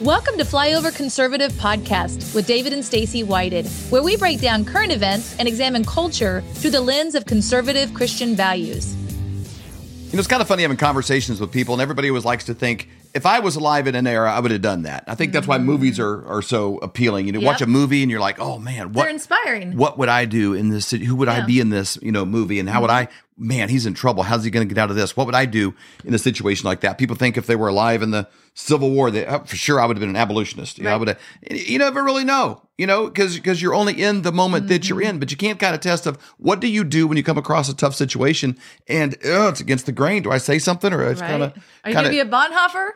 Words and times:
Welcome 0.00 0.38
to 0.38 0.44
Flyover 0.44 0.96
Conservative 0.96 1.52
Podcast 1.52 2.34
with 2.34 2.46
David 2.46 2.72
and 2.72 2.82
Stacy 2.82 3.22
Whited, 3.22 3.66
where 3.90 4.02
we 4.02 4.16
break 4.16 4.40
down 4.40 4.64
current 4.64 4.92
events 4.92 5.38
and 5.38 5.46
examine 5.46 5.84
culture 5.84 6.40
through 6.54 6.70
the 6.70 6.80
lens 6.80 7.14
of 7.14 7.26
conservative 7.26 7.92
Christian 7.92 8.34
values. 8.34 8.96
You 8.96 10.14
know, 10.14 10.20
it's 10.20 10.26
kind 10.26 10.40
of 10.40 10.48
funny 10.48 10.62
having 10.62 10.78
conversations 10.78 11.38
with 11.38 11.52
people, 11.52 11.74
and 11.74 11.82
everybody 11.82 12.08
always 12.08 12.24
likes 12.24 12.44
to 12.44 12.54
think, 12.54 12.88
if 13.12 13.26
I 13.26 13.40
was 13.40 13.56
alive 13.56 13.86
in 13.86 13.94
an 13.94 14.06
era, 14.06 14.32
I 14.32 14.40
would 14.40 14.50
have 14.50 14.62
done 14.62 14.82
that. 14.82 15.04
I 15.06 15.14
think 15.14 15.32
that's 15.32 15.46
why 15.46 15.58
movies 15.58 15.98
are 15.98 16.26
are 16.26 16.42
so 16.42 16.78
appealing. 16.78 17.26
You 17.26 17.32
know, 17.32 17.40
watch 17.40 17.60
a 17.60 17.66
movie 17.66 18.02
and 18.02 18.10
you're 18.10 18.20
like, 18.20 18.38
oh 18.40 18.58
man, 18.58 18.92
what 18.92 19.02
They're 19.04 19.10
inspiring. 19.10 19.76
What 19.76 19.98
would 19.98 20.08
I 20.08 20.24
do 20.24 20.54
in 20.54 20.68
this? 20.70 20.90
Who 20.90 21.16
would 21.16 21.28
I 21.28 21.32
Yeah. 21.32 21.38
Mm-hmm. 21.40 21.46
be 21.46 21.60
in 21.60 21.70
this? 21.70 21.98
You 22.02 22.12
know, 22.12 22.24
movie, 22.24 22.60
and 22.60 22.68
how 22.68 22.80
would 22.80 22.90
I? 22.90 23.08
Man, 23.36 23.70
he's 23.70 23.86
in 23.86 23.94
trouble. 23.94 24.22
How's 24.22 24.44
he 24.44 24.50
going 24.50 24.68
to 24.68 24.74
get 24.74 24.80
out 24.80 24.90
of 24.90 24.96
this? 24.96 25.16
What 25.16 25.24
would 25.24 25.34
I 25.34 25.46
do 25.46 25.74
in 26.04 26.12
a 26.12 26.18
situation 26.18 26.66
like 26.66 26.80
that? 26.80 26.98
People 26.98 27.16
think 27.16 27.38
if 27.38 27.46
they 27.46 27.56
were 27.56 27.68
alive 27.68 28.02
in 28.02 28.10
the 28.10 28.28
Civil 28.52 28.90
War, 28.90 29.10
that 29.10 29.28
uh, 29.28 29.38
for 29.44 29.56
sure 29.56 29.80
I 29.80 29.86
would 29.86 29.96
have 29.96 30.00
been 30.00 30.10
an 30.10 30.16
abolitionist. 30.16 30.76
You 30.76 30.84
know, 30.84 30.90
I 30.92 30.96
would 30.96 31.08
have. 31.08 31.18
You 31.50 31.78
never 31.78 32.04
really 32.04 32.24
know. 32.24 32.62
You 32.80 32.86
know, 32.86 33.00
because 33.08 33.36
because 33.36 33.60
you're 33.62 33.74
only 33.74 33.94
in 34.08 34.22
the 34.22 34.32
moment 34.32 34.68
that 34.68 34.82
Mm-hmm. 34.82 34.88
you're 34.88 35.02
in, 35.08 35.18
but 35.20 35.30
you 35.30 35.36
can't 35.36 35.58
kind 35.60 35.74
of 35.74 35.80
test 35.82 36.06
of 36.06 36.16
what 36.38 36.60
do 36.60 36.66
you 36.66 36.82
do 36.82 37.06
when 37.06 37.16
you 37.18 37.22
come 37.22 37.36
across 37.38 37.68
a 37.68 37.74
tough 37.76 37.94
situation 37.94 38.56
and 38.88 39.14
uh, 39.22 39.48
it's 39.50 39.60
against 39.60 39.84
the 39.84 39.92
grain. 39.92 40.22
Do 40.22 40.30
I 40.30 40.38
say 40.38 40.58
something 40.58 40.90
or 40.92 41.02
it's 41.10 41.20
Right? 41.20 41.28
kind 41.30 41.42
of 41.42 41.50
Are 41.84 41.90
you 41.90 41.94
kind 41.96 42.06
going 42.06 42.14
to 42.16 42.20
of 42.20 42.26
be 42.30 42.34
a 42.34 42.38
Bonhoeffer? 42.38 42.88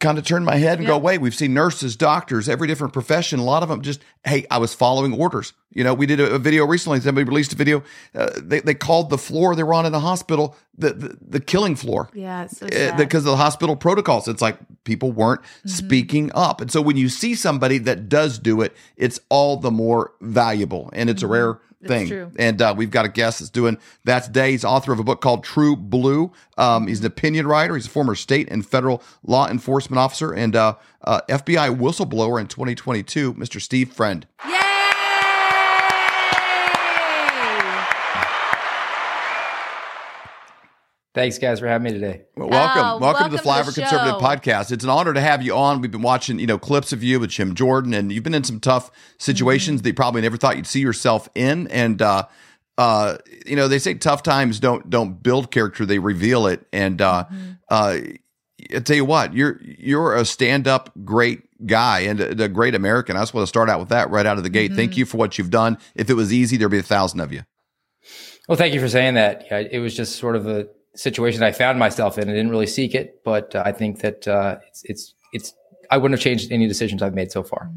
Kind 0.00 0.18
of 0.18 0.24
turn 0.24 0.44
my 0.44 0.56
head 0.56 0.78
and 0.78 0.86
go, 0.86 0.94
Yeah. 0.96 1.00
wait, 1.00 1.18
we've 1.20 1.34
seen 1.34 1.54
nurses, 1.54 1.94
doctors, 1.94 2.48
every 2.48 2.66
different 2.66 2.92
profession. 2.92 3.38
A 3.38 3.44
lot 3.44 3.62
of 3.62 3.68
them 3.68 3.82
just, 3.82 4.00
hey, 4.24 4.46
I 4.50 4.58
was 4.58 4.74
following 4.74 5.12
orders. 5.12 5.52
You 5.72 5.84
know, 5.84 5.94
we 5.94 6.06
did 6.06 6.18
a, 6.18 6.34
a 6.34 6.38
video 6.38 6.66
recently. 6.66 6.98
Somebody 7.00 7.24
released 7.28 7.52
a 7.52 7.56
video. 7.56 7.82
Uh, 8.14 8.30
they, 8.36 8.60
they 8.60 8.74
called 8.74 9.10
the 9.10 9.18
floor 9.18 9.54
they 9.54 9.62
were 9.62 9.74
on 9.74 9.86
in 9.86 9.92
the 9.92 10.00
hospital 10.00 10.56
the, 10.76 10.92
the, 10.94 11.18
the 11.20 11.40
killing 11.40 11.76
floor. 11.76 12.08
Yeah, 12.14 12.46
so 12.46 12.66
Uh, 12.66 12.96
because 12.96 13.20
of 13.26 13.30
the 13.32 13.36
hospital 13.36 13.76
protocols. 13.76 14.26
It's 14.26 14.42
like 14.42 14.56
people 14.84 15.12
weren't 15.12 15.42
Mm-hmm. 15.42 15.68
speaking 15.68 16.30
up. 16.34 16.60
And 16.60 16.72
so 16.72 16.80
when 16.80 16.96
you 16.96 17.08
see 17.08 17.34
somebody 17.34 17.78
that 17.78 18.08
does 18.08 18.38
do 18.38 18.62
it, 18.62 18.74
it's 18.96 19.20
all 19.28 19.56
the 19.58 19.70
more 19.70 20.12
valuable 20.22 20.90
and 20.94 21.10
it's 21.10 21.22
a 21.22 21.26
rare 21.26 21.58
thing. 21.86 22.08
True. 22.08 22.32
And 22.38 22.60
uh, 22.60 22.74
we've 22.76 22.90
got 22.90 23.04
a 23.04 23.08
guest 23.08 23.40
that's 23.40 23.50
doing 23.50 23.78
that 24.04 24.24
today. 24.24 24.52
He's 24.52 24.64
author 24.64 24.92
of 24.92 24.98
a 24.98 25.04
book 25.04 25.20
called 25.20 25.44
True 25.44 25.76
Blue. 25.76 26.32
Um, 26.58 26.86
he's 26.86 27.00
an 27.00 27.06
opinion 27.06 27.46
writer. 27.46 27.74
He's 27.74 27.86
a 27.86 27.90
former 27.90 28.14
state 28.14 28.48
and 28.50 28.66
federal 28.66 29.02
law 29.22 29.48
enforcement 29.48 29.98
officer 29.98 30.32
and 30.32 30.54
uh, 30.54 30.76
uh, 31.04 31.20
FBI 31.28 31.76
whistleblower 31.76 32.40
in 32.40 32.46
2022, 32.46 33.34
Mr. 33.34 33.60
Steve 33.60 33.92
Friend. 33.92 34.26
Yay! 34.46 34.59
Thanks, 41.20 41.36
guys, 41.36 41.60
for 41.60 41.66
having 41.66 41.84
me 41.84 41.92
today. 41.92 42.22
Well, 42.34 42.48
welcome, 42.48 42.82
Oh, 42.82 42.96
welcome, 42.98 43.30
to 43.30 43.36
the 43.36 43.42
welcome 43.46 43.70
to 43.70 43.70
Flyover 43.70 43.74
the 43.74 43.82
Conservative. 43.82 44.20
Podcast. 44.22 44.72
It's 44.72 44.84
an 44.84 44.88
honor 44.88 45.12
to 45.12 45.20
have 45.20 45.42
you 45.42 45.54
on. 45.54 45.82
We've 45.82 45.90
been 45.90 46.00
watching, 46.00 46.38
you 46.38 46.46
know, 46.46 46.56
clips 46.56 46.94
of 46.94 47.02
you 47.04 47.20
with 47.20 47.28
Jim 47.28 47.54
Jordan, 47.54 47.92
and 47.92 48.10
you've 48.10 48.24
been 48.24 48.32
in 48.32 48.42
some 48.42 48.58
tough 48.58 48.90
situations 49.18 49.80
Mm-hmm. 49.80 49.82
that 49.82 49.88
you 49.90 49.94
probably 49.94 50.22
never 50.22 50.38
thought 50.38 50.56
you'd 50.56 50.66
see 50.66 50.80
yourself 50.80 51.28
in. 51.34 51.66
And 51.68 52.00
uh, 52.00 52.22
uh, 52.78 53.18
you 53.44 53.54
know, 53.54 53.68
they 53.68 53.78
say 53.78 53.92
tough 53.92 54.22
times 54.22 54.60
don't 54.60 54.88
don't 54.88 55.22
build 55.22 55.50
character; 55.50 55.84
they 55.84 55.98
reveal 55.98 56.46
it. 56.46 56.66
And 56.72 57.02
uh, 57.02 57.26
Mm-hmm. 57.30 57.50
uh, 57.68 57.98
I 58.74 58.78
tell 58.78 58.96
you 58.96 59.04
what, 59.04 59.34
you're 59.34 59.60
you're 59.62 60.16
a 60.16 60.24
stand 60.24 60.66
up 60.66 60.90
great 61.04 61.42
guy 61.66 62.00
and 62.00 62.18
a, 62.18 62.44
a 62.44 62.48
great 62.48 62.74
American. 62.74 63.18
I 63.18 63.20
just 63.20 63.34
want 63.34 63.42
to 63.42 63.48
start 63.48 63.68
out 63.68 63.78
with 63.78 63.90
that 63.90 64.08
right 64.08 64.24
out 64.24 64.38
of 64.38 64.42
the 64.42 64.48
gate. 64.48 64.70
Mm-hmm. 64.70 64.76
Thank 64.78 64.96
you 64.96 65.04
for 65.04 65.18
what 65.18 65.36
you've 65.36 65.50
done. 65.50 65.76
If 65.94 66.08
it 66.08 66.14
was 66.14 66.32
easy, 66.32 66.56
there'd 66.56 66.70
be 66.70 66.78
a 66.78 66.82
thousand 66.82 67.20
of 67.20 67.30
you. 67.30 67.42
Well, 68.48 68.56
thank 68.56 68.72
you 68.72 68.80
for 68.80 68.88
saying 68.88 69.14
that. 69.14 69.44
Yeah, 69.50 69.58
it 69.70 69.80
was 69.80 69.94
just 69.94 70.16
sort 70.16 70.34
of 70.34 70.46
a 70.46 70.66
situation 70.94 71.42
I 71.42 71.52
found 71.52 71.78
myself 71.78 72.18
in. 72.18 72.28
I 72.28 72.32
didn't 72.32 72.50
really 72.50 72.66
seek 72.66 72.94
it, 72.94 73.22
but 73.24 73.54
uh, 73.54 73.62
I 73.64 73.72
think 73.72 74.00
that 74.00 74.26
uh, 74.28 74.58
it's, 74.68 74.82
it's 74.84 75.14
it's 75.32 75.54
I 75.92 75.96
wouldn't 75.96 76.18
have 76.18 76.22
changed 76.22 76.52
any 76.52 76.68
decisions 76.68 77.02
I've 77.02 77.14
made 77.14 77.32
so 77.32 77.42
far. 77.42 77.68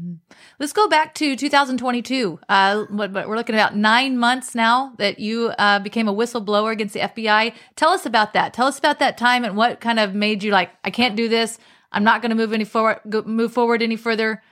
Let's 0.60 0.72
go 0.72 0.86
back 0.88 1.14
to 1.16 1.34
2022. 1.34 2.38
Uh, 2.48 2.84
what, 2.88 3.10
what- 3.12 3.28
we're 3.28 3.34
looking 3.36 3.56
at 3.56 3.60
about 3.60 3.76
nine 3.76 4.18
months 4.18 4.54
now 4.54 4.92
that 4.98 5.18
you 5.18 5.48
uh, 5.58 5.80
became 5.80 6.06
a 6.06 6.14
whistleblower 6.14 6.70
against 6.70 6.94
the 6.94 7.00
FBI. 7.00 7.54
Tell 7.74 7.90
us 7.90 8.06
about 8.06 8.32
that. 8.34 8.54
Tell 8.54 8.68
us 8.68 8.78
about 8.78 9.00
that 9.00 9.18
time 9.18 9.44
and 9.44 9.56
what 9.56 9.80
kind 9.80 9.98
of 9.98 10.14
made 10.14 10.44
you 10.44 10.52
like, 10.52 10.70
I 10.84 10.90
can't 10.90 11.16
do 11.16 11.28
this. 11.28 11.58
I'm 11.90 12.04
not 12.04 12.22
going 12.22 12.30
to 12.30 12.36
move 12.36 12.52
any 12.52 12.64
forward, 12.64 13.00
move 13.26 13.52
forward 13.52 13.82
any 13.82 13.96
further. 13.96 14.42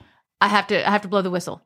I 0.41 0.49
have 0.49 0.67
to, 0.67 0.85
I 0.85 0.91
have 0.91 1.01
to 1.03 1.07
blow 1.07 1.21
the 1.21 1.31
whistle. 1.31 1.61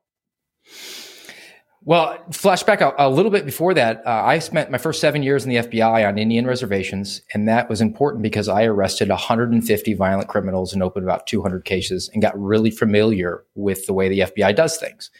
Well, 1.87 2.17
flashback 2.31 2.81
a, 2.81 2.93
a 2.97 3.09
little 3.09 3.31
bit 3.31 3.45
before 3.45 3.73
that, 3.75 4.05
uh, 4.05 4.09
I 4.09 4.39
spent 4.39 4.69
my 4.69 4.77
first 4.77 4.99
seven 4.99 5.23
years 5.23 5.45
in 5.45 5.49
the 5.51 5.55
FBI 5.55 6.05
on 6.05 6.17
Indian 6.17 6.45
reservations, 6.45 7.21
and 7.33 7.47
that 7.47 7.69
was 7.69 7.79
important 7.79 8.23
because 8.23 8.49
I 8.49 8.65
arrested 8.65 9.07
150 9.07 9.93
violent 9.93 10.27
criminals 10.27 10.73
and 10.73 10.83
opened 10.83 11.05
about 11.05 11.27
200 11.27 11.63
cases 11.63 12.09
and 12.11 12.21
got 12.21 12.37
really 12.37 12.71
familiar 12.71 13.45
with 13.55 13.85
the 13.85 13.93
way 13.93 14.09
the 14.09 14.19
FBI 14.19 14.53
does 14.53 14.75
things. 14.75 15.11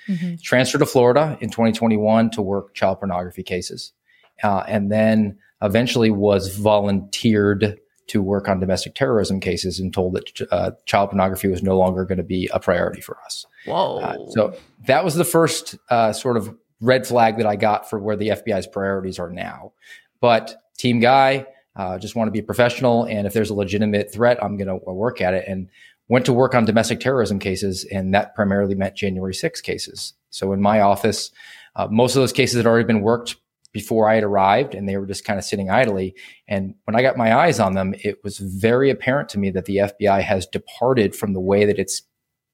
Transferred 0.43 0.79
to 0.79 0.85
Florida 0.85 1.37
in 1.39 1.49
2021 1.49 2.31
to 2.31 2.41
work 2.41 2.73
child 2.73 2.99
pornography 2.99 3.43
cases, 3.43 3.93
uh, 4.43 4.65
and 4.67 4.91
then 4.91 5.37
eventually 5.61 6.11
was 6.11 6.53
volunteered 6.53 7.79
to 8.07 8.21
work 8.21 8.47
on 8.47 8.59
domestic 8.59 8.95
terrorism 8.95 9.39
cases 9.39 9.79
and 9.79 9.93
told 9.93 10.13
that 10.13 10.47
uh, 10.51 10.71
child 10.85 11.09
pornography 11.09 11.47
was 11.47 11.61
no 11.61 11.77
longer 11.77 12.05
going 12.05 12.17
to 12.17 12.23
be 12.23 12.49
a 12.53 12.59
priority 12.59 13.01
for 13.01 13.17
us. 13.25 13.45
Whoa. 13.65 13.99
Uh, 13.99 14.29
so 14.29 14.57
that 14.85 15.03
was 15.03 15.15
the 15.15 15.25
first 15.25 15.75
uh, 15.89 16.13
sort 16.13 16.37
of 16.37 16.55
red 16.79 17.05
flag 17.05 17.37
that 17.37 17.45
I 17.45 17.55
got 17.55 17.89
for 17.89 17.99
where 17.99 18.15
the 18.15 18.29
FBI's 18.29 18.67
priorities 18.67 19.19
are 19.19 19.29
now. 19.29 19.73
But 20.21 20.55
team 20.77 20.99
guy, 20.99 21.45
uh, 21.75 21.99
just 21.99 22.15
want 22.15 22.27
to 22.27 22.31
be 22.31 22.39
a 22.39 22.43
professional, 22.43 23.03
and 23.03 23.27
if 23.27 23.33
there's 23.33 23.49
a 23.49 23.53
legitimate 23.53 24.11
threat, 24.11 24.43
I'm 24.43 24.57
going 24.57 24.67
to 24.67 24.91
work 24.91 25.21
at 25.21 25.33
it. 25.33 25.45
And 25.47 25.69
went 26.09 26.25
to 26.25 26.33
work 26.33 26.55
on 26.55 26.65
domestic 26.65 26.99
terrorism 26.99 27.39
cases, 27.39 27.85
and 27.91 28.13
that 28.13 28.33
primarily 28.35 28.75
meant 28.75 28.95
January 28.95 29.33
6 29.33 29.61
cases. 29.61 30.13
So 30.29 30.53
in 30.53 30.61
my 30.61 30.79
office, 30.79 31.31
uh, 31.75 31.87
most 31.91 32.15
of 32.15 32.21
those 32.21 32.33
cases 32.33 32.57
had 32.57 32.65
already 32.65 32.85
been 32.85 33.01
worked 33.01 33.35
before 33.71 34.09
I 34.09 34.15
had 34.15 34.23
arrived, 34.23 34.73
and 34.73 34.87
they 34.87 34.97
were 34.97 35.05
just 35.05 35.25
kind 35.25 35.37
of 35.37 35.45
sitting 35.45 35.69
idly. 35.69 36.15
And 36.47 36.75
when 36.85 36.95
I 36.95 37.01
got 37.01 37.17
my 37.17 37.35
eyes 37.35 37.59
on 37.59 37.73
them, 37.73 37.93
it 38.03 38.23
was 38.23 38.37
very 38.37 38.89
apparent 38.89 39.29
to 39.29 39.39
me 39.39 39.49
that 39.51 39.65
the 39.65 39.77
FBI 39.77 40.21
has 40.21 40.45
departed 40.45 41.15
from 41.15 41.33
the 41.33 41.39
way 41.39 41.65
that 41.65 41.79
it's 41.79 42.01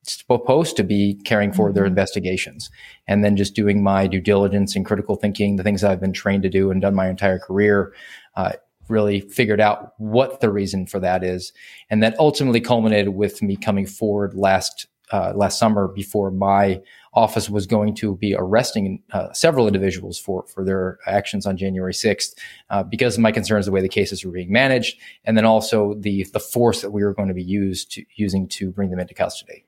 supposed 0.05 0.75
to 0.75 0.83
be 0.83 1.15
carrying 1.23 1.53
forward 1.53 1.75
their 1.75 1.85
investigations 1.85 2.69
and 3.07 3.23
then 3.23 3.37
just 3.37 3.55
doing 3.55 3.81
my 3.81 4.07
due 4.07 4.19
diligence 4.19 4.75
and 4.75 4.85
critical 4.85 5.15
thinking, 5.15 5.55
the 5.55 5.63
things 5.63 5.83
I've 5.83 6.01
been 6.01 6.13
trained 6.13 6.43
to 6.43 6.49
do 6.49 6.71
and 6.71 6.81
done 6.81 6.95
my 6.95 7.09
entire 7.09 7.39
career, 7.39 7.93
uh, 8.35 8.53
really 8.89 9.21
figured 9.21 9.61
out 9.61 9.93
what 9.97 10.41
the 10.41 10.51
reason 10.51 10.85
for 10.85 10.99
that 10.99 11.23
is. 11.23 11.53
And 11.89 12.03
that 12.03 12.19
ultimately 12.19 12.59
culminated 12.59 13.15
with 13.15 13.41
me 13.41 13.55
coming 13.55 13.85
forward 13.85 14.33
last, 14.33 14.87
uh, 15.11 15.31
last 15.35 15.57
summer 15.57 15.87
before 15.87 16.31
my 16.31 16.81
office 17.13 17.49
was 17.49 17.65
going 17.67 17.95
to 17.95 18.15
be 18.15 18.35
arresting 18.35 19.01
uh, 19.11 19.31
several 19.33 19.67
individuals 19.67 20.19
for, 20.19 20.43
for 20.47 20.63
their 20.63 20.97
actions 21.05 21.45
on 21.45 21.57
January 21.57 21.93
6th, 21.93 22.33
uh, 22.69 22.83
because 22.83 23.15
of 23.15 23.21
my 23.21 23.31
concerns 23.31 23.65
the 23.65 23.71
way 23.71 23.81
the 23.81 23.89
cases 23.89 24.25
were 24.25 24.31
being 24.31 24.51
managed, 24.51 24.99
and 25.25 25.37
then 25.37 25.45
also 25.45 25.93
the, 25.95 26.25
the 26.33 26.39
force 26.39 26.81
that 26.81 26.91
we 26.91 27.03
were 27.03 27.13
going 27.13 27.27
to 27.27 27.33
be 27.33 27.43
used 27.43 27.91
to, 27.91 28.03
using 28.15 28.47
to 28.47 28.71
bring 28.71 28.89
them 28.89 28.99
into 28.99 29.13
custody. 29.13 29.65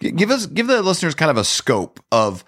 Give 0.00 0.30
us, 0.30 0.46
give 0.46 0.66
the 0.66 0.82
listeners 0.82 1.14
kind 1.14 1.30
of 1.30 1.36
a 1.36 1.44
scope 1.44 2.00
of 2.10 2.44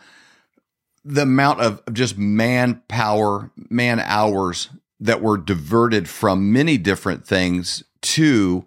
the 1.05 1.23
amount 1.23 1.61
of 1.61 1.83
of 1.87 1.95
just 1.95 2.17
manpower, 2.17 3.51
man 3.69 4.01
hours 4.01 4.71
that 5.01 5.21
were 5.21 5.37
diverted 5.37 6.09
from 6.09 6.53
many 6.53 6.79
different 6.79 7.27
things 7.27 7.85
to 8.01 8.65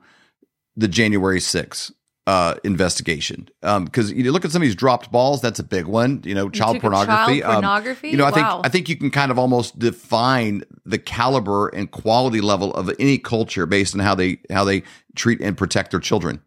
the 0.76 0.88
January 0.88 1.40
6th 1.40 1.92
uh, 2.28 2.56
investigation. 2.66 3.48
Because 3.62 4.12
you 4.12 4.32
look 4.34 4.44
at 4.44 4.52
some 4.52 4.62
of 4.62 4.68
these 4.68 4.76
dropped 4.76 5.12
balls, 5.12 5.42
that's 5.42 5.60
a 5.60 5.64
big 5.64 5.86
one. 5.86 6.22
You 6.26 6.36
know, 6.36 6.50
child 6.50 6.76
a 6.76 6.80
pornography. 6.82 7.40
child 7.40 7.44
Um, 7.44 7.64
pornography? 7.64 8.10
you 8.10 8.18
know, 8.18 8.26
I 8.26 8.32
think 8.32 8.46
I 8.46 8.70
think 8.70 8.90
you 8.90 8.98
can 8.98 9.10
kind 9.10 9.32
of 9.32 9.40
almost 9.40 9.80
define 9.80 10.64
the 10.86 10.98
caliber 10.98 11.70
and 11.70 11.90
quality 11.90 12.42
level 12.42 12.74
of 12.74 12.92
any 13.00 13.18
culture 13.18 13.66
based 13.66 13.96
on 13.96 14.02
how 14.02 14.14
they 14.14 14.40
how 14.52 14.66
they 14.66 14.84
treat 15.16 15.40
and 15.42 15.58
protect 15.58 15.92
their 15.92 16.02
children. 16.02 16.42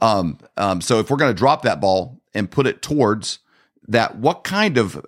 Um, 0.00 0.38
um, 0.56 0.80
so 0.80 1.00
if 1.00 1.10
we're 1.10 1.16
going 1.16 1.34
to 1.34 1.38
drop 1.38 1.62
that 1.62 1.80
ball 1.80 2.20
and 2.32 2.48
put 2.48 2.66
it 2.66 2.80
towards 2.80 3.40
that, 3.88 4.16
what 4.16 4.44
kind 4.44 4.78
of 4.78 5.04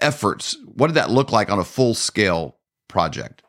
efforts? 0.00 0.56
What 0.66 0.88
did 0.88 0.94
that 0.94 1.10
look 1.10 1.32
like 1.32 1.50
on 1.50 1.58
a 1.58 1.64
full 1.64 1.94
scale 1.94 2.56
project? 2.88 3.42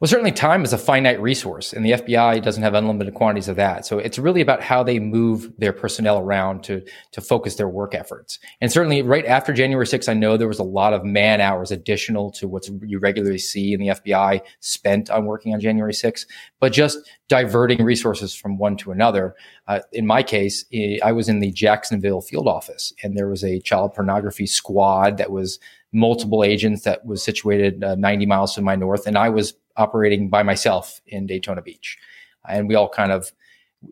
Well, 0.00 0.06
certainly 0.06 0.30
time 0.30 0.62
is 0.62 0.72
a 0.72 0.78
finite 0.78 1.20
resource, 1.20 1.72
and 1.72 1.84
the 1.84 1.90
FBI 1.90 2.40
doesn't 2.40 2.62
have 2.62 2.74
unlimited 2.74 3.14
quantities 3.14 3.48
of 3.48 3.56
that. 3.56 3.84
So 3.84 3.98
it's 3.98 4.16
really 4.16 4.40
about 4.40 4.62
how 4.62 4.84
they 4.84 5.00
move 5.00 5.52
their 5.58 5.72
personnel 5.72 6.20
around 6.20 6.62
to 6.64 6.84
to 7.10 7.20
focus 7.20 7.56
their 7.56 7.68
work 7.68 7.96
efforts. 7.96 8.38
And 8.60 8.70
certainly, 8.70 9.02
right 9.02 9.26
after 9.26 9.52
January 9.52 9.86
6th, 9.86 10.08
I 10.08 10.14
know 10.14 10.36
there 10.36 10.46
was 10.46 10.60
a 10.60 10.62
lot 10.62 10.92
of 10.92 11.04
man 11.04 11.40
hours 11.40 11.72
additional 11.72 12.30
to 12.32 12.46
what 12.46 12.68
you 12.80 13.00
regularly 13.00 13.38
see 13.38 13.72
in 13.72 13.80
the 13.80 13.88
FBI 13.88 14.42
spent 14.60 15.10
on 15.10 15.24
working 15.24 15.52
on 15.52 15.58
January 15.58 15.92
6th, 15.92 16.26
but 16.60 16.72
just 16.72 16.98
diverting 17.26 17.82
resources 17.82 18.32
from 18.32 18.56
one 18.56 18.76
to 18.76 18.92
another. 18.92 19.34
Uh, 19.66 19.80
in 19.92 20.06
my 20.06 20.22
case, 20.22 20.64
eh, 20.72 20.98
I 21.02 21.10
was 21.10 21.28
in 21.28 21.40
the 21.40 21.50
Jacksonville 21.50 22.20
field 22.20 22.46
office, 22.46 22.92
and 23.02 23.16
there 23.16 23.28
was 23.28 23.42
a 23.42 23.58
child 23.62 23.94
pornography 23.94 24.46
squad 24.46 25.16
that 25.16 25.32
was 25.32 25.58
multiple 25.92 26.44
agents 26.44 26.82
that 26.82 27.04
was 27.04 27.20
situated 27.22 27.82
uh, 27.82 27.96
90 27.96 28.26
miles 28.26 28.54
to 28.54 28.62
my 28.62 28.76
north, 28.76 29.04
and 29.04 29.18
I 29.18 29.28
was 29.28 29.54
operating 29.78 30.28
by 30.28 30.42
myself 30.42 31.00
in 31.06 31.26
Daytona 31.26 31.62
Beach. 31.62 31.96
And 32.48 32.68
we 32.68 32.74
all 32.74 32.88
kind 32.88 33.12
of 33.12 33.32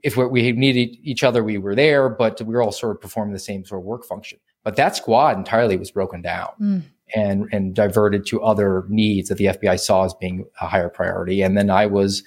if 0.03 0.17
we 0.17 0.53
needed 0.53 0.97
each 1.03 1.23
other, 1.23 1.45
we 1.45 1.59
were 1.59 1.75
there, 1.75 2.09
but 2.09 2.41
we 2.43 2.55
were 2.55 2.63
all 2.63 2.73
sort 2.73 2.97
of 2.97 3.01
performing 3.01 3.33
the 3.33 3.39
same 3.39 3.65
sort 3.65 3.81
of 3.81 3.85
work 3.85 4.05
function. 4.05 4.39
But 4.65 4.77
that 4.77 4.97
squad 4.97 5.37
entirely 5.37 5.77
was 5.77 5.93
broken 5.93 6.23
down 6.23 6.49
mm. 6.61 6.83
and 7.15 7.49
and 7.53 7.75
diverted 7.75 8.27
to 8.27 8.43
other 8.43 8.85
needs 8.89 9.29
that 9.29 9.39
the 9.39 9.47
FBI 9.47 9.79
saw 9.79 10.05
as 10.05 10.15
being 10.15 10.45
a 10.61 10.67
higher 10.67 10.89
priority. 10.89 11.43
And 11.43 11.57
then 11.57 11.71
I 11.71 11.87
was 11.87 12.25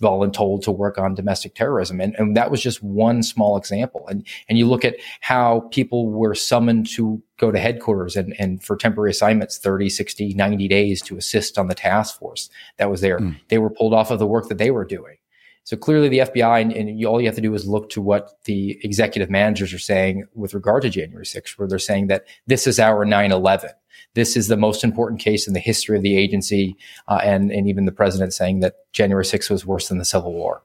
voluntold 0.00 0.62
to 0.62 0.72
work 0.72 0.98
on 0.98 1.14
domestic 1.14 1.54
terrorism. 1.54 2.00
And, 2.00 2.14
and 2.16 2.36
that 2.36 2.50
was 2.50 2.60
just 2.60 2.82
one 2.82 3.22
small 3.22 3.56
example. 3.56 4.06
And, 4.08 4.26
and 4.48 4.58
you 4.58 4.66
look 4.66 4.84
at 4.84 4.96
how 5.20 5.68
people 5.70 6.10
were 6.10 6.34
summoned 6.34 6.88
to 6.90 7.22
go 7.38 7.50
to 7.50 7.58
headquarters 7.58 8.16
and, 8.16 8.34
and 8.38 8.62
for 8.62 8.76
temporary 8.76 9.10
assignments, 9.10 9.58
30, 9.58 9.88
60, 9.88 10.34
90 10.34 10.68
days 10.68 11.02
to 11.02 11.16
assist 11.16 11.58
on 11.58 11.68
the 11.68 11.74
task 11.74 12.18
force 12.18 12.50
that 12.78 12.90
was 12.90 13.00
there. 13.00 13.18
Mm. 13.18 13.36
They 13.48 13.58
were 13.58 13.70
pulled 13.70 13.94
off 13.94 14.10
of 14.10 14.18
the 14.18 14.26
work 14.26 14.48
that 14.48 14.58
they 14.58 14.70
were 14.70 14.84
doing. 14.84 15.16
So 15.66 15.76
clearly, 15.76 16.08
the 16.08 16.20
FBI 16.20 16.62
and, 16.62 16.72
and 16.72 17.00
you, 17.00 17.08
all 17.08 17.20
you 17.20 17.26
have 17.26 17.34
to 17.34 17.40
do 17.40 17.52
is 17.52 17.66
look 17.66 17.90
to 17.90 18.00
what 18.00 18.38
the 18.44 18.78
executive 18.84 19.28
managers 19.28 19.74
are 19.74 19.80
saying 19.80 20.24
with 20.32 20.54
regard 20.54 20.82
to 20.82 20.90
January 20.90 21.24
6th, 21.24 21.58
where 21.58 21.66
they're 21.66 21.80
saying 21.80 22.06
that 22.06 22.24
this 22.46 22.68
is 22.68 22.78
our 22.78 23.04
9 23.04 23.32
11. 23.32 23.70
This 24.16 24.34
is 24.34 24.48
the 24.48 24.56
most 24.56 24.82
important 24.82 25.20
case 25.20 25.46
in 25.46 25.52
the 25.52 25.60
history 25.60 25.94
of 25.94 26.02
the 26.02 26.16
agency, 26.16 26.76
uh, 27.06 27.20
and, 27.22 27.52
and 27.52 27.68
even 27.68 27.84
the 27.84 27.92
president 27.92 28.32
saying 28.32 28.60
that 28.60 28.90
January 28.92 29.24
6th 29.24 29.50
was 29.50 29.66
worse 29.66 29.88
than 29.88 29.98
the 29.98 30.06
Civil 30.06 30.32
War. 30.32 30.62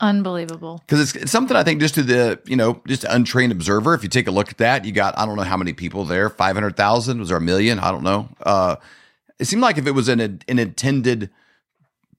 Unbelievable. 0.00 0.82
Because 0.86 1.00
it's, 1.02 1.22
it's, 1.22 1.30
something 1.30 1.58
I 1.58 1.62
think 1.62 1.80
just 1.80 1.94
to 1.96 2.02
the, 2.02 2.40
you 2.46 2.56
know, 2.56 2.80
just 2.86 3.04
untrained 3.04 3.52
observer, 3.52 3.92
if 3.92 4.02
you 4.02 4.08
take 4.08 4.28
a 4.28 4.30
look 4.30 4.48
at 4.48 4.56
that, 4.56 4.86
you 4.86 4.92
got, 4.92 5.16
I 5.18 5.26
don't 5.26 5.36
know 5.36 5.42
how 5.42 5.58
many 5.58 5.74
people 5.74 6.06
there, 6.06 6.30
500,000, 6.30 7.18
was 7.18 7.28
there 7.28 7.36
a 7.36 7.40
million? 7.40 7.78
I 7.78 7.90
don't 7.90 8.02
know. 8.02 8.30
Uh, 8.40 8.76
it 9.38 9.44
seemed 9.44 9.60
like 9.60 9.76
if 9.76 9.86
it 9.86 9.92
was 9.92 10.08
an, 10.08 10.20
an 10.20 10.58
intended 10.58 11.28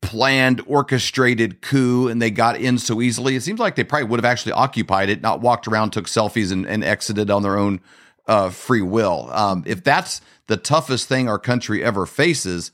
planned, 0.01 0.61
orchestrated 0.67 1.61
coup 1.61 2.07
and 2.07 2.21
they 2.21 2.29
got 2.29 2.55
in 2.55 2.77
so 2.77 3.01
easily. 3.01 3.35
It 3.35 3.41
seems 3.41 3.59
like 3.59 3.75
they 3.75 3.83
probably 3.83 4.09
would 4.09 4.19
have 4.19 4.31
actually 4.31 4.51
occupied 4.51 5.09
it, 5.09 5.21
not 5.21 5.41
walked 5.41 5.67
around, 5.67 5.89
took 5.89 6.05
selfies, 6.05 6.51
and, 6.51 6.67
and 6.67 6.83
exited 6.83 7.31
on 7.31 7.41
their 7.41 7.57
own 7.57 7.81
uh, 8.27 8.49
free 8.49 8.81
will. 8.81 9.29
Um, 9.31 9.63
if 9.65 9.83
that's 9.83 10.21
the 10.47 10.57
toughest 10.57 11.07
thing 11.07 11.29
our 11.29 11.39
country 11.39 11.83
ever 11.83 12.05
faces, 12.05 12.71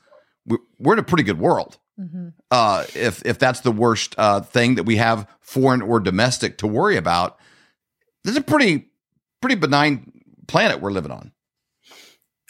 we're 0.80 0.94
in 0.94 1.00
a 1.00 1.04
pretty 1.04 1.24
good 1.24 1.40
world. 1.40 1.78
Mm-hmm. 2.00 2.30
Uh, 2.52 2.86
if 2.96 3.26
if 3.26 3.40
that's 3.40 3.62
the 3.62 3.72
worst 3.72 4.14
uh, 4.18 4.42
thing 4.42 4.76
that 4.76 4.84
we 4.84 4.98
have, 4.98 5.28
foreign 5.40 5.82
or 5.82 6.00
domestic, 6.00 6.60
to 6.60 6.68
worry 6.68 6.96
about, 6.96 7.38
this 8.24 8.32
is 8.32 8.38
a 8.38 8.42
pretty 8.42 8.90
pretty 9.42 9.56
benign 9.56 10.12
planet 10.48 10.80
we're 10.80 10.92
living 10.92 11.12
on. 11.12 11.32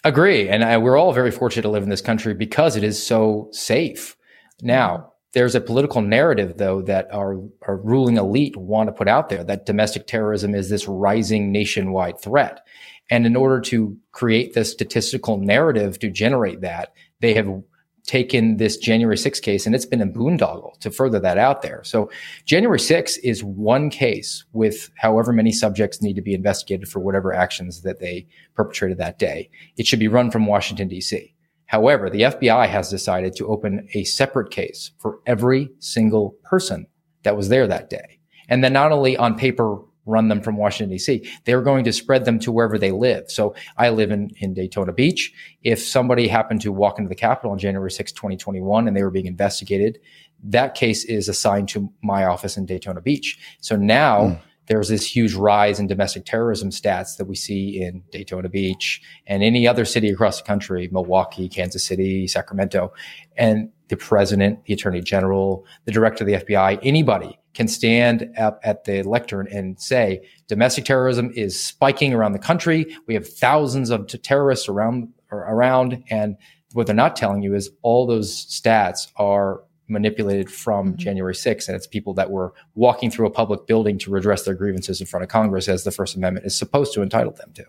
Agree, 0.03 0.49
and 0.49 0.63
I, 0.63 0.77
we're 0.77 0.97
all 0.97 1.13
very 1.13 1.31
fortunate 1.31 1.63
to 1.63 1.69
live 1.69 1.83
in 1.83 1.89
this 1.89 2.01
country 2.01 2.33
because 2.33 2.75
it 2.75 2.83
is 2.83 3.01
so 3.01 3.49
safe. 3.51 4.15
Now, 4.61 5.13
there's 5.33 5.55
a 5.55 5.61
political 5.61 6.01
narrative, 6.01 6.57
though, 6.57 6.81
that 6.83 7.13
our, 7.13 7.41
our 7.67 7.77
ruling 7.77 8.17
elite 8.17 8.55
want 8.55 8.87
to 8.87 8.93
put 8.93 9.07
out 9.07 9.29
there 9.29 9.43
that 9.43 9.65
domestic 9.65 10.07
terrorism 10.07 10.55
is 10.55 10.69
this 10.69 10.87
rising 10.87 11.51
nationwide 11.51 12.19
threat. 12.19 12.65
And 13.09 13.25
in 13.25 13.35
order 13.35 13.61
to 13.61 13.97
create 14.11 14.53
this 14.53 14.71
statistical 14.71 15.37
narrative 15.37 15.99
to 15.99 16.09
generate 16.09 16.61
that, 16.61 16.93
they 17.19 17.33
have 17.33 17.63
taken 18.07 18.55
this 18.55 18.77
January 18.77 19.17
6th 19.17 19.41
case 19.41 19.65
and 19.65 19.75
it's 19.75 19.85
been 19.85 20.01
a 20.01 20.07
boondoggle 20.07 20.79
to 20.79 20.89
further 20.89 21.19
that 21.19 21.37
out 21.37 21.61
there. 21.61 21.83
So 21.83 22.09
January 22.45 22.79
6th 22.79 23.17
is 23.21 23.43
one 23.43 23.89
case 23.89 24.45
with 24.53 24.89
however 24.95 25.33
many 25.33 25.51
subjects 25.51 26.01
need 26.01 26.15
to 26.15 26.21
be 26.21 26.33
investigated 26.33 26.87
for 26.87 26.99
whatever 26.99 27.33
actions 27.33 27.81
that 27.81 27.99
they 27.99 28.25
perpetrated 28.55 28.97
that 28.99 29.19
day. 29.19 29.49
It 29.75 29.85
should 29.85 29.99
be 29.99 30.07
run 30.07 30.31
from 30.31 30.45
Washington, 30.45 30.87
D.C. 30.87 31.33
However, 31.67 32.09
the 32.09 32.21
FBI 32.21 32.67
has 32.67 32.89
decided 32.89 33.35
to 33.35 33.47
open 33.47 33.87
a 33.93 34.03
separate 34.03 34.51
case 34.51 34.91
for 34.97 35.19
every 35.25 35.69
single 35.79 36.35
person 36.43 36.87
that 37.23 37.37
was 37.37 37.49
there 37.49 37.67
that 37.67 37.89
day. 37.89 38.19
And 38.49 38.63
then 38.63 38.73
not 38.73 38.91
only 38.91 39.17
on 39.17 39.37
paper 39.37 39.79
run 40.05 40.29
them 40.29 40.41
from 40.41 40.55
Washington, 40.55 40.91
D.C., 40.91 41.29
they're 41.43 41.61
going 41.61 41.83
to 41.83 41.91
spread 41.91 42.23
them 42.23 42.39
to 42.39 42.51
wherever 42.51 42.77
they 42.77 42.91
live. 42.91 43.29
So 43.29 43.53
I 43.77 43.89
live 43.89 44.09
in, 44.09 44.31
in 44.37 44.53
Daytona 44.53 44.93
Beach. 44.93 45.33
If 45.63 45.79
somebody 45.79 46.29
happened 46.29 46.61
to 46.61 46.71
walk 46.71 46.97
into 46.97 47.09
the 47.09 47.15
Capitol 47.15 47.51
on 47.51 47.59
January 47.59 47.91
6, 47.91 48.13
2021, 48.13 48.87
and 48.87 48.95
they 48.95 49.03
were 49.03 49.11
being 49.11 49.25
investigated, 49.25 49.99
that 50.43 50.75
case 50.75 51.03
is 51.03 51.27
assigned 51.27 51.67
to 51.69 51.91
my 52.01 52.23
office 52.23 52.55
in 52.55 52.65
Daytona 52.65 53.01
Beach. 53.01 53.37
So 53.59 53.75
now 53.75 54.21
mm 54.21 54.39
there's 54.67 54.89
this 54.89 55.05
huge 55.05 55.33
rise 55.33 55.79
in 55.79 55.87
domestic 55.87 56.25
terrorism 56.25 56.69
stats 56.69 57.17
that 57.17 57.25
we 57.25 57.35
see 57.35 57.81
in 57.81 58.03
Daytona 58.11 58.49
Beach 58.49 59.01
and 59.25 59.43
any 59.43 59.67
other 59.67 59.85
city 59.85 60.09
across 60.09 60.41
the 60.41 60.47
country, 60.47 60.89
Milwaukee, 60.91 61.49
Kansas 61.49 61.83
City, 61.83 62.27
Sacramento. 62.27 62.93
And 63.35 63.69
the 63.87 63.97
president, 63.97 64.65
the 64.65 64.73
attorney 64.73 65.01
general, 65.01 65.65
the 65.85 65.91
director 65.91 66.23
of 66.23 66.27
the 66.27 66.45
FBI, 66.45 66.79
anybody 66.83 67.39
can 67.53 67.67
stand 67.67 68.29
up 68.37 68.59
at 68.63 68.83
the 68.83 69.01
lectern 69.03 69.47
and 69.51 69.79
say 69.79 70.21
domestic 70.47 70.85
terrorism 70.85 71.31
is 71.35 71.59
spiking 71.59 72.13
around 72.13 72.33
the 72.33 72.39
country. 72.39 72.95
We 73.07 73.13
have 73.15 73.27
thousands 73.27 73.89
of 73.89 74.07
terrorists 74.21 74.69
around 74.69 75.09
around 75.31 76.03
and 76.09 76.37
what 76.73 76.85
they're 76.85 76.95
not 76.95 77.15
telling 77.15 77.41
you 77.41 77.55
is 77.55 77.71
all 77.81 78.05
those 78.05 78.45
stats 78.45 79.11
are 79.15 79.61
manipulated 79.87 80.51
from 80.51 80.89
mm-hmm. 80.89 80.97
January 80.97 81.33
6th. 81.33 81.67
And 81.67 81.75
it's 81.75 81.87
people 81.87 82.13
that 82.15 82.29
were 82.29 82.53
walking 82.75 83.11
through 83.11 83.27
a 83.27 83.31
public 83.31 83.67
building 83.67 83.97
to 83.99 84.11
redress 84.11 84.43
their 84.43 84.55
grievances 84.55 85.01
in 85.01 85.07
front 85.07 85.23
of 85.23 85.29
Congress, 85.29 85.67
as 85.67 85.83
the 85.83 85.91
First 85.91 86.15
Amendment 86.15 86.45
is 86.45 86.55
supposed 86.55 86.93
to 86.93 87.01
entitle 87.01 87.33
them 87.33 87.51
to. 87.53 87.65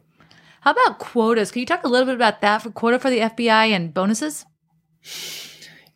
How 0.61 0.73
about 0.73 0.99
quotas? 0.99 1.51
Can 1.51 1.61
you 1.61 1.67
talk 1.67 1.85
a 1.85 1.89
little 1.89 2.07
bit 2.07 2.15
about 2.15 2.41
that 2.41 2.63
for 2.63 2.71
quota 2.71 2.99
for 2.99 3.11
the 3.11 3.21
FBI 3.21 3.71
and 3.71 3.95
bonuses? 3.95 4.45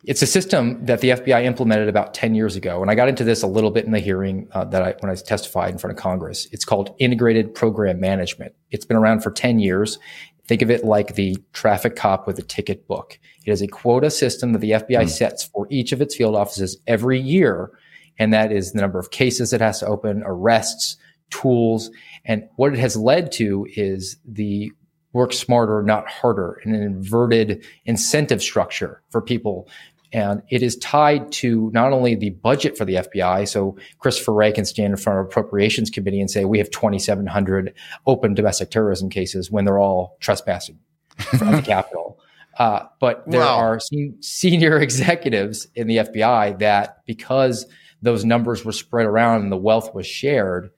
It's 0.05 0.21
a 0.21 0.27
system 0.27 0.85
that 0.85 0.99
the 0.99 1.11
FBI 1.11 1.45
implemented 1.45 1.87
about 1.87 2.13
10 2.13 2.35
years 2.35 2.57
ago. 2.57 2.81
And 2.81 2.91
I 2.91 2.95
got 2.95 3.07
into 3.07 3.23
this 3.23 3.41
a 3.41 3.47
little 3.47 3.71
bit 3.71 3.85
in 3.85 3.91
the 3.91 3.99
hearing 3.99 4.49
uh, 4.51 4.65
that 4.65 4.81
I, 4.81 4.95
when 4.99 5.09
I 5.09 5.15
testified 5.15 5.71
in 5.71 5.77
front 5.77 5.97
of 5.97 6.01
Congress. 6.01 6.47
It's 6.51 6.65
called 6.65 6.93
integrated 6.99 7.55
program 7.55 8.01
management. 8.01 8.53
It's 8.71 8.83
been 8.83 8.97
around 8.97 9.21
for 9.21 9.31
10 9.31 9.59
years. 9.59 9.99
Think 10.47 10.61
of 10.61 10.69
it 10.69 10.83
like 10.83 11.15
the 11.15 11.37
traffic 11.53 11.95
cop 11.95 12.27
with 12.27 12.37
a 12.37 12.43
ticket 12.43 12.87
book. 12.87 13.17
It 13.45 13.51
is 13.51 13.61
a 13.61 13.67
quota 13.67 14.11
system 14.11 14.53
that 14.53 14.59
the 14.59 14.71
FBI 14.71 15.03
mm. 15.03 15.09
sets 15.09 15.43
for 15.43 15.67
each 15.69 15.91
of 15.91 16.01
its 16.01 16.15
field 16.15 16.35
offices 16.35 16.77
every 16.85 17.19
year. 17.19 17.71
And 18.19 18.33
that 18.33 18.51
is 18.51 18.71
the 18.71 18.81
number 18.81 18.99
of 18.99 19.11
cases 19.11 19.53
it 19.53 19.61
has 19.61 19.79
to 19.79 19.87
open, 19.87 20.21
arrests, 20.25 20.97
tools. 21.29 21.89
And 22.25 22.47
what 22.57 22.73
it 22.73 22.79
has 22.79 22.95
led 22.95 23.31
to 23.33 23.65
is 23.75 24.17
the 24.25 24.71
work 25.13 25.31
smarter, 25.31 25.81
not 25.81 26.09
harder, 26.09 26.59
and 26.63 26.75
an 26.75 26.81
inverted 26.81 27.63
incentive 27.85 28.41
structure 28.41 29.01
for 29.11 29.21
people 29.21 29.69
and 30.13 30.43
it 30.49 30.61
is 30.61 30.77
tied 30.77 31.31
to 31.31 31.71
not 31.73 31.91
only 31.91 32.13
the 32.13 32.29
budget 32.29 32.77
for 32.77 32.85
the 32.85 32.95
FBI. 32.95 33.47
So 33.47 33.75
Christopher 33.97 34.33
Wray 34.33 34.51
can 34.51 34.63
stand 34.63 34.91
in 34.91 34.97
front 34.97 35.19
of 35.19 35.25
appropriations 35.25 35.89
committee 35.89 36.21
and 36.21 36.29
say, 36.29 36.45
we 36.45 36.59
have 36.59 36.69
2,700 36.69 37.73
open 38.05 38.35
domestic 38.35 38.69
terrorism 38.69 39.09
cases 39.09 39.49
when 39.49 39.65
they're 39.65 39.79
all 39.79 40.17
trespassing 40.19 40.77
at 41.33 41.39
the 41.39 41.61
Capitol. 41.65 42.19
Uh, 42.59 42.85
but 42.99 43.23
there 43.27 43.41
wow. 43.41 43.57
are 43.57 43.79
se- 43.79 44.13
senior 44.21 44.77
executives 44.81 45.67
in 45.73 45.87
the 45.87 45.97
FBI 45.97 46.59
that 46.59 47.03
because 47.07 47.65
those 48.03 48.23
numbers 48.23 48.63
were 48.63 48.71
spread 48.71 49.07
around 49.07 49.41
and 49.41 49.51
the 49.51 49.57
wealth 49.57 49.95
was 49.95 50.05
shared, 50.05 50.69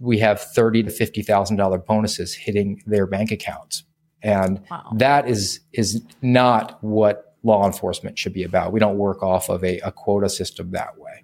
we 0.00 0.18
have 0.18 0.40
thirty 0.40 0.82
to 0.82 0.90
fifty 0.90 1.22
thousand 1.22 1.56
dollar 1.56 1.78
bonuses 1.78 2.34
hitting 2.34 2.82
their 2.84 3.06
bank 3.06 3.30
accounts, 3.30 3.84
and 4.22 4.60
wow. 4.68 4.90
that 4.96 5.28
is 5.28 5.60
is 5.72 6.02
not 6.20 6.82
what 6.82 7.33
law 7.44 7.66
enforcement 7.66 8.18
should 8.18 8.32
be 8.32 8.42
about. 8.42 8.72
We 8.72 8.80
don't 8.80 8.98
work 8.98 9.22
off 9.22 9.48
of 9.48 9.62
a, 9.62 9.78
a 9.80 9.92
quota 9.92 10.28
system 10.28 10.72
that 10.72 10.98
way. 10.98 11.22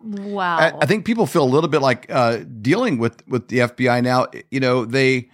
Wow. 0.00 0.56
I, 0.56 0.72
I, 0.80 0.86
think 0.86 1.04
people 1.04 1.26
feel 1.26 1.42
a 1.42 1.44
little 1.44 1.68
bit 1.68 1.82
like 1.82 2.06
uh, 2.08 2.38
dealing 2.60 2.98
with 2.98 3.26
with 3.28 3.48
the 3.48 3.58
FBI 3.58 4.02
now. 4.02 4.28
You 4.50 4.60
know, 4.60 4.84
they 4.84 5.28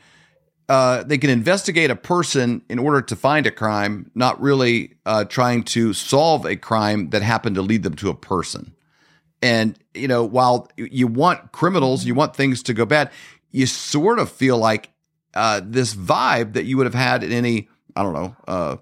uh, 0.68 1.02
they 1.04 1.18
can 1.18 1.30
investigate 1.30 1.90
a 1.90 1.96
person 1.96 2.62
in 2.68 2.78
order 2.78 3.02
to 3.02 3.14
find 3.14 3.46
a 3.46 3.50
crime, 3.50 4.10
not 4.14 4.40
really 4.40 4.94
uh, 5.04 5.24
trying 5.24 5.62
to 5.64 5.92
solve 5.92 6.46
a 6.46 6.56
crime 6.56 7.10
that 7.10 7.22
happened 7.22 7.56
to 7.56 7.62
lead 7.62 7.82
them 7.82 7.94
to 7.96 8.08
a 8.08 8.14
person. 8.14 8.74
And 9.42 9.78
you 9.92 10.08
know, 10.08 10.24
while 10.24 10.68
you 10.76 11.06
want 11.06 11.52
criminals, 11.52 12.06
you 12.06 12.14
want 12.14 12.34
things 12.34 12.62
to 12.64 12.72
go 12.72 12.86
bad, 12.86 13.10
you 13.50 13.66
sort 13.66 14.18
of 14.18 14.32
feel 14.32 14.56
like 14.56 14.90
uh, 15.34 15.60
this 15.62 15.94
vibe 15.94 16.54
that 16.54 16.64
you 16.64 16.78
would 16.78 16.86
have 16.86 16.94
had 16.94 17.22
in 17.22 17.32
any, 17.32 17.68
I 17.94 18.02
don't 18.02 18.14
know, 18.14 18.36
uh, 18.48 18.76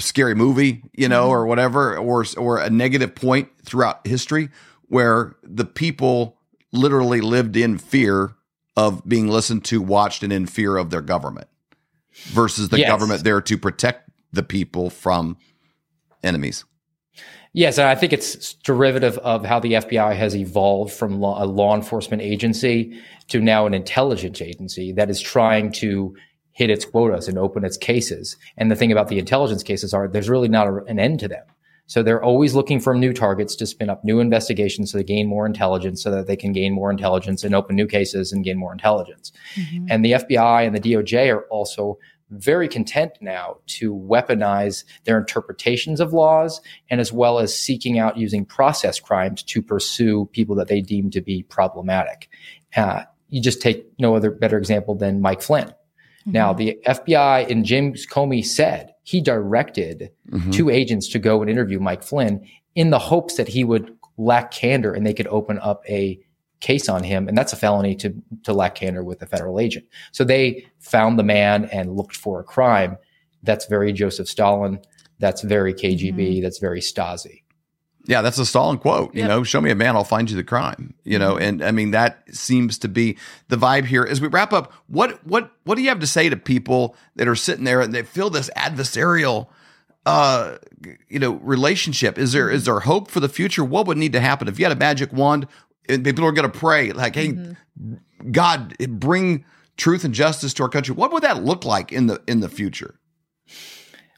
scary 0.00 0.34
movie, 0.34 0.82
you 0.92 1.08
know, 1.08 1.24
mm-hmm. 1.24 1.32
or 1.32 1.46
whatever, 1.46 1.96
or 1.96 2.24
or 2.36 2.58
a 2.58 2.70
negative 2.70 3.14
point 3.14 3.48
throughout 3.64 4.06
history 4.06 4.48
where 4.88 5.36
the 5.42 5.64
people 5.64 6.38
literally 6.72 7.20
lived 7.20 7.56
in 7.56 7.78
fear 7.78 8.34
of 8.76 9.06
being 9.06 9.28
listened 9.28 9.64
to, 9.64 9.80
watched, 9.80 10.22
and 10.22 10.32
in 10.32 10.46
fear 10.46 10.76
of 10.76 10.90
their 10.90 11.02
government, 11.02 11.48
versus 12.26 12.68
the 12.68 12.78
yes. 12.78 12.88
government 12.88 13.24
there 13.24 13.40
to 13.40 13.58
protect 13.58 14.10
the 14.32 14.42
people 14.42 14.90
from 14.90 15.36
enemies. 16.22 16.64
Yes, 17.54 17.76
and 17.76 17.86
I 17.86 17.94
think 17.94 18.14
it's 18.14 18.54
derivative 18.54 19.18
of 19.18 19.44
how 19.44 19.60
the 19.60 19.74
FBI 19.74 20.16
has 20.16 20.34
evolved 20.34 20.92
from 20.92 21.20
law, 21.20 21.42
a 21.42 21.44
law 21.44 21.74
enforcement 21.74 22.22
agency 22.22 22.98
to 23.28 23.40
now 23.40 23.66
an 23.66 23.74
intelligence 23.74 24.40
agency 24.40 24.92
that 24.92 25.10
is 25.10 25.20
trying 25.20 25.70
to 25.72 26.16
hit 26.52 26.70
its 26.70 26.84
quotas 26.84 27.28
and 27.28 27.38
open 27.38 27.64
its 27.64 27.76
cases. 27.76 28.36
And 28.56 28.70
the 28.70 28.76
thing 28.76 28.92
about 28.92 29.08
the 29.08 29.18
intelligence 29.18 29.62
cases 29.62 29.92
are 29.94 30.08
there's 30.08 30.28
really 30.28 30.48
not 30.48 30.68
a, 30.68 30.84
an 30.84 30.98
end 30.98 31.20
to 31.20 31.28
them. 31.28 31.44
So 31.86 32.02
they're 32.02 32.22
always 32.22 32.54
looking 32.54 32.80
for 32.80 32.94
new 32.94 33.12
targets 33.12 33.56
to 33.56 33.66
spin 33.66 33.90
up 33.90 34.04
new 34.04 34.20
investigations 34.20 34.92
so 34.92 34.98
they 34.98 35.04
gain 35.04 35.26
more 35.26 35.44
intelligence 35.44 36.02
so 36.02 36.10
that 36.10 36.26
they 36.26 36.36
can 36.36 36.52
gain 36.52 36.72
more 36.72 36.90
intelligence 36.90 37.44
and 37.44 37.54
open 37.54 37.76
new 37.76 37.86
cases 37.86 38.32
and 38.32 38.44
gain 38.44 38.56
more 38.56 38.72
intelligence. 38.72 39.32
Mm-hmm. 39.56 39.86
And 39.90 40.04
the 40.04 40.12
FBI 40.12 40.66
and 40.66 40.74
the 40.74 40.80
DOJ 40.80 41.34
are 41.34 41.42
also 41.48 41.98
very 42.30 42.66
content 42.66 43.12
now 43.20 43.58
to 43.66 43.94
weaponize 43.94 44.84
their 45.04 45.18
interpretations 45.18 46.00
of 46.00 46.14
laws 46.14 46.60
and 46.88 47.00
as 47.00 47.12
well 47.12 47.38
as 47.38 47.54
seeking 47.54 47.98
out 47.98 48.16
using 48.16 48.46
process 48.46 48.98
crimes 48.98 49.42
to 49.42 49.60
pursue 49.60 50.30
people 50.32 50.54
that 50.56 50.68
they 50.68 50.80
deem 50.80 51.10
to 51.10 51.20
be 51.20 51.42
problematic. 51.42 52.30
Uh, 52.74 53.02
you 53.28 53.42
just 53.42 53.60
take 53.60 53.86
no 53.98 54.16
other 54.16 54.30
better 54.30 54.56
example 54.56 54.94
than 54.94 55.20
Mike 55.20 55.42
Flynn. 55.42 55.74
Mm-hmm. 56.22 56.32
Now, 56.32 56.52
the 56.52 56.78
FBI 56.86 57.50
and 57.50 57.64
James 57.64 58.06
Comey 58.06 58.44
said 58.44 58.94
he 59.02 59.20
directed 59.20 60.10
mm-hmm. 60.30 60.50
two 60.50 60.70
agents 60.70 61.08
to 61.08 61.18
go 61.18 61.40
and 61.42 61.50
interview 61.50 61.80
Mike 61.80 62.02
Flynn 62.02 62.46
in 62.74 62.90
the 62.90 62.98
hopes 62.98 63.36
that 63.36 63.48
he 63.48 63.64
would 63.64 63.96
lack 64.16 64.50
candor 64.50 64.92
and 64.92 65.06
they 65.06 65.14
could 65.14 65.26
open 65.28 65.58
up 65.58 65.82
a 65.88 66.20
case 66.60 66.88
on 66.88 67.02
him. 67.02 67.28
And 67.28 67.36
that's 67.36 67.52
a 67.52 67.56
felony 67.56 67.96
to, 67.96 68.14
to 68.44 68.52
lack 68.52 68.76
candor 68.76 69.02
with 69.02 69.20
a 69.20 69.26
federal 69.26 69.58
agent. 69.58 69.84
So 70.12 70.22
they 70.24 70.66
found 70.78 71.18
the 71.18 71.24
man 71.24 71.66
and 71.66 71.96
looked 71.96 72.16
for 72.16 72.40
a 72.40 72.44
crime. 72.44 72.96
That's 73.42 73.66
very 73.66 73.92
Joseph 73.92 74.28
Stalin. 74.28 74.78
That's 75.18 75.42
very 75.42 75.74
KGB. 75.74 76.14
Mm-hmm. 76.14 76.42
That's 76.42 76.58
very 76.58 76.80
Stasi. 76.80 77.41
Yeah, 78.04 78.22
that's 78.22 78.38
a 78.38 78.46
Stalin 78.46 78.78
quote. 78.78 79.14
You 79.14 79.26
know, 79.26 79.44
show 79.44 79.60
me 79.60 79.70
a 79.70 79.76
man, 79.76 79.94
I'll 79.94 80.04
find 80.04 80.28
you 80.28 80.36
the 80.36 80.42
crime. 80.42 80.94
You 81.04 81.18
know, 81.18 81.34
mm-hmm. 81.34 81.42
and 81.42 81.64
I 81.64 81.70
mean 81.70 81.92
that 81.92 82.22
seems 82.34 82.78
to 82.78 82.88
be 82.88 83.16
the 83.48 83.56
vibe 83.56 83.84
here. 83.84 84.04
As 84.04 84.20
we 84.20 84.28
wrap 84.28 84.52
up, 84.52 84.72
what 84.88 85.24
what 85.26 85.52
what 85.64 85.76
do 85.76 85.82
you 85.82 85.88
have 85.88 86.00
to 86.00 86.06
say 86.06 86.28
to 86.28 86.36
people 86.36 86.96
that 87.16 87.28
are 87.28 87.36
sitting 87.36 87.64
there 87.64 87.80
and 87.80 87.94
they 87.94 88.02
feel 88.02 88.30
this 88.30 88.50
adversarial 88.56 89.48
uh 90.04 90.56
you 91.08 91.20
know 91.20 91.34
relationship? 91.34 92.18
Is 92.18 92.32
there 92.32 92.50
is 92.50 92.64
there 92.64 92.80
hope 92.80 93.10
for 93.10 93.20
the 93.20 93.28
future? 93.28 93.64
What 93.64 93.86
would 93.86 93.98
need 93.98 94.14
to 94.14 94.20
happen 94.20 94.48
if 94.48 94.58
you 94.58 94.64
had 94.64 94.72
a 94.72 94.76
magic 94.76 95.12
wand 95.12 95.46
and 95.88 96.04
people 96.04 96.24
are 96.24 96.32
going 96.32 96.50
to 96.50 96.58
pray 96.58 96.92
like, 96.92 97.14
"Hey, 97.14 97.28
mm-hmm. 97.28 98.30
God, 98.30 98.76
bring 98.88 99.44
truth 99.76 100.04
and 100.04 100.14
justice 100.14 100.54
to 100.54 100.64
our 100.64 100.68
country." 100.68 100.94
What 100.94 101.12
would 101.12 101.22
that 101.22 101.44
look 101.44 101.64
like 101.64 101.92
in 101.92 102.06
the 102.06 102.20
in 102.26 102.40
the 102.40 102.48
future? 102.48 102.98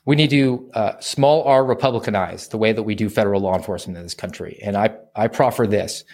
We 0.07 0.17
need 0.17 0.31
to 0.31 0.71
uh, 0.75 0.99
small 1.01 1.45
r 1.45 1.65
republicanize 1.65 2.51
the 2.51 2.59
way 2.59 2.73
that 2.73 2.83
we 2.83 2.95
do 2.95 3.09
federal 3.09 3.41
law 3.41 3.57
enforcement 3.57 3.97
in 3.97 4.03
this 4.03 4.15
country. 4.15 4.59
And 4.63 4.77
I, 4.77 4.97
I 5.17 5.29
proffer 5.29 5.67
this. 5.67 6.05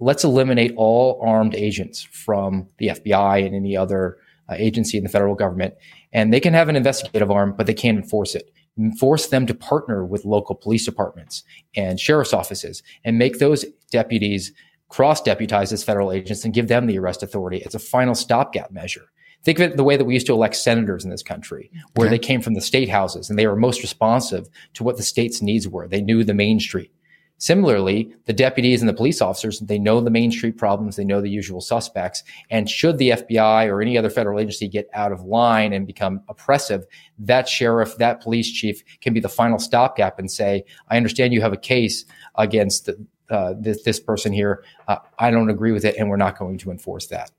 Let's 0.00 0.24
eliminate 0.24 0.74
all 0.76 1.20
armed 1.24 1.54
agents 1.54 2.02
from 2.02 2.68
the 2.78 2.88
FBI 2.88 3.44
and 3.44 3.54
any 3.54 3.76
other 3.76 4.18
uh, 4.48 4.54
agency 4.56 4.96
in 4.96 5.02
the 5.02 5.10
federal 5.10 5.34
government. 5.34 5.74
And 6.12 6.32
they 6.32 6.40
can 6.40 6.54
have 6.54 6.68
an 6.68 6.76
investigative 6.76 7.30
arm, 7.30 7.54
but 7.56 7.66
they 7.66 7.74
can't 7.74 7.98
enforce 7.98 8.34
it. 8.34 8.50
Force 8.98 9.26
them 9.26 9.44
to 9.46 9.54
partner 9.54 10.04
with 10.04 10.24
local 10.24 10.54
police 10.54 10.84
departments 10.84 11.42
and 11.74 11.98
sheriff's 11.98 12.32
offices 12.32 12.82
and 13.04 13.18
make 13.18 13.40
those 13.40 13.64
deputies 13.90 14.52
cross 14.88 15.20
deputize 15.20 15.72
as 15.72 15.82
federal 15.82 16.12
agents 16.12 16.44
and 16.44 16.54
give 16.54 16.68
them 16.68 16.86
the 16.86 16.98
arrest 16.98 17.22
authority 17.22 17.64
as 17.64 17.74
a 17.74 17.78
final 17.78 18.14
stopgap 18.14 18.70
measure. 18.70 19.10
Think 19.48 19.60
of 19.60 19.70
it 19.70 19.76
the 19.78 19.84
way 19.84 19.96
that 19.96 20.04
we 20.04 20.12
used 20.12 20.26
to 20.26 20.34
elect 20.34 20.56
senators 20.56 21.04
in 21.04 21.10
this 21.10 21.22
country, 21.22 21.70
where 21.94 22.06
okay. 22.06 22.16
they 22.16 22.18
came 22.18 22.42
from 22.42 22.52
the 22.52 22.60
state 22.60 22.90
houses 22.90 23.30
and 23.30 23.38
they 23.38 23.46
were 23.46 23.56
most 23.56 23.80
responsive 23.80 24.46
to 24.74 24.84
what 24.84 24.98
the 24.98 25.02
state's 25.02 25.40
needs 25.40 25.66
were. 25.66 25.88
They 25.88 26.02
knew 26.02 26.22
the 26.22 26.34
main 26.34 26.60
street. 26.60 26.92
Similarly, 27.38 28.12
the 28.26 28.34
deputies 28.34 28.82
and 28.82 28.88
the 28.90 28.92
police 28.92 29.22
officers, 29.22 29.60
they 29.60 29.78
know 29.78 30.02
the 30.02 30.10
main 30.10 30.30
street 30.30 30.58
problems, 30.58 30.96
they 30.96 31.04
know 31.06 31.22
the 31.22 31.30
usual 31.30 31.62
suspects. 31.62 32.24
And 32.50 32.68
should 32.68 32.98
the 32.98 33.08
FBI 33.08 33.68
or 33.68 33.80
any 33.80 33.96
other 33.96 34.10
federal 34.10 34.38
agency 34.38 34.68
get 34.68 34.90
out 34.92 35.12
of 35.12 35.22
line 35.22 35.72
and 35.72 35.86
become 35.86 36.20
oppressive, 36.28 36.84
that 37.18 37.48
sheriff, 37.48 37.96
that 37.96 38.20
police 38.20 38.52
chief 38.52 38.84
can 39.00 39.14
be 39.14 39.20
the 39.20 39.30
final 39.30 39.58
stopgap 39.58 40.18
and 40.18 40.30
say, 40.30 40.66
I 40.88 40.98
understand 40.98 41.32
you 41.32 41.40
have 41.40 41.54
a 41.54 41.56
case 41.56 42.04
against 42.34 42.84
the, 42.84 43.02
uh, 43.30 43.54
this, 43.58 43.82
this 43.82 43.98
person 43.98 44.34
here. 44.34 44.62
Uh, 44.86 44.96
I 45.18 45.30
don't 45.30 45.48
agree 45.48 45.72
with 45.72 45.86
it, 45.86 45.96
and 45.96 46.10
we're 46.10 46.18
not 46.18 46.38
going 46.38 46.58
to 46.58 46.70
enforce 46.70 47.06
that. 47.06 47.30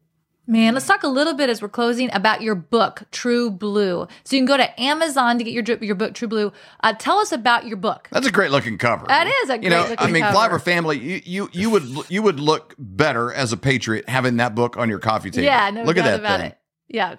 Man, 0.49 0.73
let's 0.73 0.87
talk 0.87 1.03
a 1.03 1.07
little 1.07 1.35
bit 1.35 1.47
as 1.47 1.61
we're 1.61 1.69
closing 1.69 2.09
about 2.11 2.41
your 2.41 2.55
book, 2.55 3.03
True 3.11 3.51
Blue. 3.51 4.07
So 4.23 4.35
you 4.35 4.41
can 4.41 4.47
go 4.47 4.57
to 4.57 4.81
Amazon 4.81 5.37
to 5.37 5.43
get 5.43 5.53
your 5.53 5.77
your 5.77 5.93
book, 5.93 6.15
True 6.15 6.27
Blue. 6.27 6.51
Uh, 6.79 6.93
tell 6.97 7.19
us 7.19 7.31
about 7.31 7.67
your 7.67 7.77
book. 7.77 8.09
That's 8.11 8.25
a 8.25 8.31
great 8.31 8.49
looking 8.49 8.79
cover. 8.79 9.05
That 9.07 9.27
is 9.27 9.51
a 9.51 9.59
great 9.59 9.69
looking 9.69 9.69
cover. 9.69 9.75
you 9.75 9.83
know, 9.83 9.89
looking 9.91 10.07
I 10.07 10.11
mean, 10.11 10.23
cover. 10.23 10.57
Family, 10.57 10.97
you, 10.97 11.21
you 11.23 11.49
you 11.53 11.69
would 11.69 11.83
you 12.09 12.23
would 12.23 12.39
look 12.39 12.73
better 12.79 13.31
as 13.31 13.53
a 13.53 13.57
patriot 13.57 14.09
having 14.09 14.37
that 14.37 14.55
book 14.55 14.75
on 14.75 14.89
your 14.89 14.97
coffee 14.97 15.29
table. 15.29 15.45
Yeah, 15.45 15.69
no 15.69 15.83
look 15.83 15.97
at 15.97 16.05
that 16.05 16.19
about 16.19 16.39
thing. 16.39 16.49
it. 16.49 16.57
Yeah. 16.87 17.15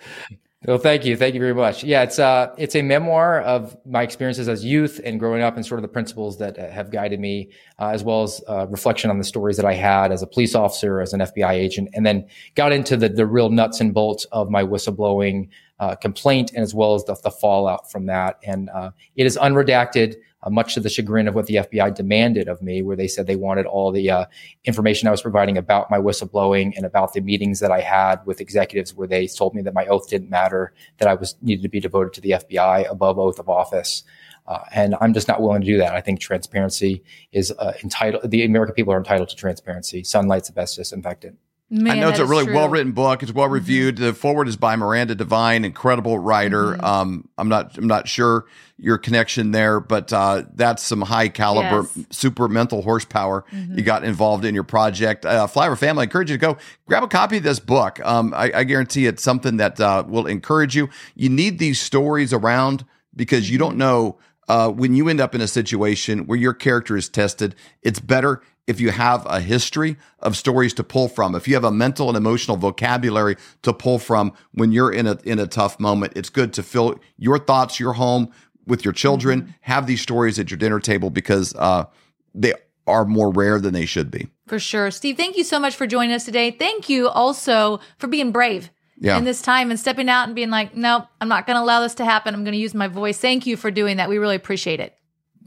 Well, 0.67 0.77
thank 0.77 1.07
you. 1.07 1.17
Thank 1.17 1.33
you 1.33 1.41
very 1.41 1.55
much. 1.55 1.83
Yeah, 1.85 2.03
it's 2.03 2.19
uh, 2.19 2.55
it's 2.59 2.77
a 2.77 2.83
memoir 2.83 3.41
of 3.41 3.75
my 3.87 4.03
experiences 4.03 4.47
as 4.47 4.63
youth 4.63 5.01
and 5.03 5.19
growing 5.19 5.41
up 5.41 5.57
and 5.57 5.65
sort 5.65 5.79
of 5.79 5.83
the 5.83 5.89
principles 5.89 6.37
that 6.37 6.59
uh, 6.59 6.69
have 6.69 6.91
guided 6.91 7.19
me, 7.19 7.49
uh, 7.79 7.89
as 7.89 8.05
well 8.05 8.25
as 8.25 8.43
uh, 8.47 8.67
reflection 8.69 9.09
on 9.09 9.17
the 9.17 9.25
stories 9.25 9.57
that 9.57 9.65
I 9.65 9.73
had 9.73 10.13
as 10.13 10.21
a 10.21 10.27
police 10.27 10.55
officer, 10.55 11.01
as 11.01 11.15
an 11.15 11.21
FBI 11.21 11.53
agent, 11.53 11.89
and 11.95 12.05
then 12.05 12.29
got 12.57 12.73
into 12.73 12.99
the, 12.99 13.09
the 13.09 13.25
real 13.25 13.49
nuts 13.49 13.81
and 13.81 13.95
bolts 13.95 14.27
of 14.33 14.51
my 14.51 14.63
whistleblowing 14.63 15.49
uh, 15.79 15.95
complaint 15.95 16.53
and 16.53 16.63
as 16.63 16.75
well 16.75 16.95
as 16.95 17.05
the, 17.05 17.15
the 17.23 17.31
fallout 17.31 17.91
from 17.91 18.05
that. 18.07 18.37
And 18.45 18.69
uh, 18.69 18.91
it 19.17 19.25
is 19.25 19.39
unredacted 19.39 20.17
uh, 20.43 20.51
much 20.51 20.75
to 20.75 20.81
the 20.81 20.89
chagrin 20.89 21.29
of 21.29 21.35
what 21.35 21.47
the 21.47 21.57
FBI 21.57 21.95
demanded 21.95 22.49
of 22.49 22.63
me, 22.63 22.83
where 22.83 22.97
they 22.97 23.09
said 23.09 23.27
they 23.27 23.37
wanted 23.37 23.67
all 23.67 23.93
the 23.93 24.11
uh, 24.11 24.25
information 24.65 25.09
I 25.09 25.11
was 25.11 25.23
providing 25.23 25.59
about 25.59 25.91
my 25.91 25.99
whistleblowing 25.99 26.77
and 26.77 26.87
about 26.87 27.13
the 27.13 27.21
meetings 27.21 27.61
that 27.61 27.71
I 27.71 27.81
had 27.81 28.25
with 28.27 28.41
executives, 28.41 28.95
where 28.95 29.09
they 29.09 29.27
told 29.27 29.55
me 29.55 29.63
that 29.63 29.75
my 29.75 29.87
oath 29.87 30.09
didn't 30.09 30.31
matter, 30.31 30.73
that 30.99 31.09
I 31.09 31.15
was 31.15 31.37
needed 31.43 31.63
to 31.63 31.69
be 31.69 31.81
devoted 31.81 32.13
to 32.15 32.21
the 32.21 32.31
FBI 32.31 32.91
above 32.91 33.19
oath 33.19 33.39
of 33.39 33.49
office. 33.49 34.03
Uh, 34.47 34.65
and 34.73 34.97
I'm 35.01 35.15
just 35.15 35.29
not 35.29 35.41
willing 35.41 35.61
to 35.61 35.67
do 35.67 35.79
that. 35.79 35.95
I 35.95 36.01
think 36.01 36.19
transparency 36.19 37.05
is 37.31 37.53
uh, 37.53 37.73
entitled. 37.85 38.31
The 38.31 38.45
American 38.45 38.75
people 38.75 38.93
are 38.93 38.99
entitled 38.99 39.29
to 39.29 39.37
transparency. 39.37 40.03
Sunlight's 40.03 40.49
the 40.49 40.55
best 40.55 40.77
disinfectant. 40.77 41.39
Man, 41.73 41.99
I 41.99 42.01
know 42.01 42.09
it's 42.09 42.19
a 42.19 42.27
really 42.27 42.53
well 42.53 42.69
written 42.69 42.91
book. 42.91 43.23
It's 43.23 43.31
well 43.31 43.47
mm-hmm. 43.47 43.55
reviewed. 43.55 43.95
Mm-hmm. 43.97 44.05
The 44.07 44.15
foreword 44.15 44.49
is 44.49 44.57
by 44.57 44.75
Miranda 44.75 45.15
Devine, 45.15 45.65
incredible 45.65 46.19
writer. 46.19 46.73
Mm-hmm. 46.73 46.85
Um, 46.85 47.29
I'm 47.39 47.49
not 47.49 47.79
I'm 47.79 47.87
not 47.87 48.09
sure 48.09 48.47
your 48.77 48.99
connection 48.99 49.53
there, 49.53 49.79
but 49.79 50.13
uh, 50.13 50.43
that's 50.55 50.83
some 50.83 51.03
high 51.03 51.29
caliber, 51.29 51.87
yes. 51.95 52.07
super 52.11 52.49
mental 52.49 52.83
horsepower 52.83 53.45
mm-hmm. 53.53 53.77
you 53.79 53.85
got 53.85 54.03
involved 54.03 54.45
in 54.45 54.55
your 54.55 54.65
project. 54.65 55.25
Uh, 55.25 55.47
Flyover 55.47 55.79
Family, 55.79 56.03
I 56.03 56.05
encourage 56.05 56.31
you 56.31 56.39
to 56.39 56.41
go 56.41 56.57
grab 56.87 57.05
a 57.05 57.09
copy 57.09 57.37
of 57.37 57.43
this 57.43 57.61
book. 57.61 58.01
Um, 58.05 58.35
I, 58.35 58.51
I, 58.55 58.65
guarantee 58.65 59.07
it's 59.07 59.23
something 59.23 59.59
that 59.59 59.79
uh, 59.79 60.05
will 60.09 60.27
encourage 60.27 60.75
you. 60.75 60.89
You 61.15 61.29
need 61.29 61.59
these 61.59 61.79
stories 61.79 62.33
around 62.33 62.85
because 63.15 63.51
you 63.51 63.59
don't 63.59 63.73
mm-hmm. 63.73 63.79
know. 63.79 64.19
Uh, 64.49 64.69
when 64.69 64.95
you 64.95 65.09
end 65.09 65.21
up 65.21 65.33
in 65.33 65.41
a 65.41 65.47
situation 65.47 66.27
where 66.27 66.39
your 66.39 66.55
character 66.55 66.97
is 66.97 67.09
tested, 67.09 67.55
it's 67.83 68.01
better 68.01 68.43
if 68.67 68.81
you 68.81 68.91
have 68.91 69.27
a 69.27 69.41
history 69.41 69.97
of 70.21 70.37
stories 70.37 70.73
to 70.75 70.85
pull 70.85 71.09
from, 71.09 71.35
if 71.35 71.49
you 71.49 71.55
have 71.55 71.65
a 71.65 71.73
mental 71.73 72.09
and 72.09 72.17
emotional 72.17 72.57
vocabulary 72.57 73.37
to 73.63 73.73
pull 73.73 73.99
from 73.99 74.33
when 74.53 74.73
you're 74.73 74.93
in 74.93 75.07
a 75.07 75.19
in 75.25 75.39
a 75.39 75.47
tough 75.47 75.81
moment, 75.81 76.13
it's 76.17 76.31
good 76.31 76.53
to 76.55 76.63
fill 76.63 77.01
your 77.17 77.39
thoughts, 77.39 77.81
your 77.81 77.95
home 77.95 78.31
with 78.67 78.85
your 78.85 78.93
children. 78.93 79.43
Mm-hmm. 79.43 79.51
Have 79.63 79.87
these 79.87 80.01
stories 80.01 80.39
at 80.39 80.51
your 80.51 80.59
dinner 80.59 80.81
table 80.81 81.11
because 81.11 81.55
uh, 81.57 81.87
they 82.35 82.55
are 82.87 83.05
more 83.05 83.31
rare 83.31 83.61
than 83.61 83.75
they 83.75 83.87
should 83.87 84.11
be. 84.11 84.29
For 84.47 84.59
sure, 84.59 84.91
Steve. 84.91 85.17
Thank 85.17 85.37
you 85.37 85.45
so 85.45 85.59
much 85.59 85.75
for 85.75 85.87
joining 85.87 86.15
us 86.15 86.25
today. 86.25 86.51
Thank 86.51 86.89
you 86.89 87.09
also 87.09 87.81
for 87.99 88.07
being 88.07 88.33
brave. 88.33 88.71
Yeah. 89.03 89.17
in 89.17 89.25
this 89.25 89.41
time 89.41 89.71
and 89.71 89.81
stepping 89.81 90.11
out 90.11 90.25
and 90.27 90.35
being 90.35 90.51
like, 90.51 90.77
nope, 90.77 91.07
I'm 91.23 91.29
not 91.29 91.47
going 91.47 91.57
to 91.57 91.63
allow 91.63 91.81
this 91.81 91.95
to 91.95 92.05
happen. 92.05 92.35
I'm 92.35 92.45
going 92.45 92.53
to 92.53 92.61
use 92.61 92.75
my 92.75 92.87
voice. 92.87 93.17
Thank 93.17 93.47
you 93.47 93.57
for 93.57 93.71
doing 93.71 93.97
that. 93.97 94.11
We 94.11 94.19
really 94.19 94.37
appreciate 94.37 94.79
it. 94.79 94.95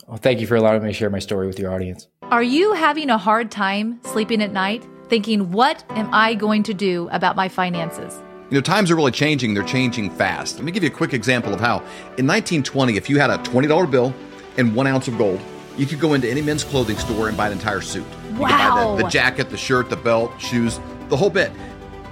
Well, 0.07 0.17
thank 0.17 0.41
you 0.41 0.47
for 0.47 0.55
allowing 0.55 0.83
me 0.83 0.89
to 0.89 0.93
share 0.93 1.09
my 1.09 1.19
story 1.19 1.47
with 1.47 1.57
your 1.57 1.73
audience. 1.73 2.07
Are 2.23 2.43
you 2.43 2.73
having 2.73 3.09
a 3.09 3.17
hard 3.17 3.51
time 3.51 3.99
sleeping 4.03 4.41
at 4.41 4.51
night, 4.51 4.85
thinking, 5.07 5.51
what 5.51 5.85
am 5.91 6.09
I 6.13 6.33
going 6.33 6.63
to 6.63 6.73
do 6.73 7.07
about 7.11 7.35
my 7.35 7.47
finances? 7.47 8.21
You 8.49 8.55
know, 8.55 8.61
times 8.61 8.91
are 8.91 8.95
really 8.95 9.11
changing. 9.11 9.53
They're 9.53 9.63
changing 9.63 10.09
fast. 10.11 10.57
Let 10.57 10.65
me 10.65 10.71
give 10.71 10.83
you 10.83 10.89
a 10.89 10.93
quick 10.93 11.13
example 11.13 11.53
of 11.53 11.61
how. 11.61 11.77
In 12.17 12.27
1920, 12.27 12.97
if 12.97 13.09
you 13.09 13.17
had 13.17 13.29
a 13.29 13.37
$20 13.39 13.89
bill 13.89 14.13
and 14.57 14.75
one 14.75 14.87
ounce 14.87 15.07
of 15.07 15.17
gold, 15.17 15.39
you 15.77 15.85
could 15.85 15.99
go 15.99 16.13
into 16.13 16.29
any 16.29 16.41
men's 16.41 16.63
clothing 16.63 16.97
store 16.97 17.29
and 17.29 17.37
buy 17.37 17.47
an 17.47 17.53
entire 17.53 17.81
suit. 17.81 18.05
You 18.33 18.39
wow. 18.39 18.47
could 18.47 18.57
buy 18.57 18.97
the, 18.97 19.03
the 19.03 19.09
jacket, 19.09 19.49
the 19.49 19.57
shirt, 19.57 19.89
the 19.89 19.95
belt, 19.95 20.31
shoes, 20.39 20.79
the 21.07 21.17
whole 21.17 21.29
bit. 21.29 21.51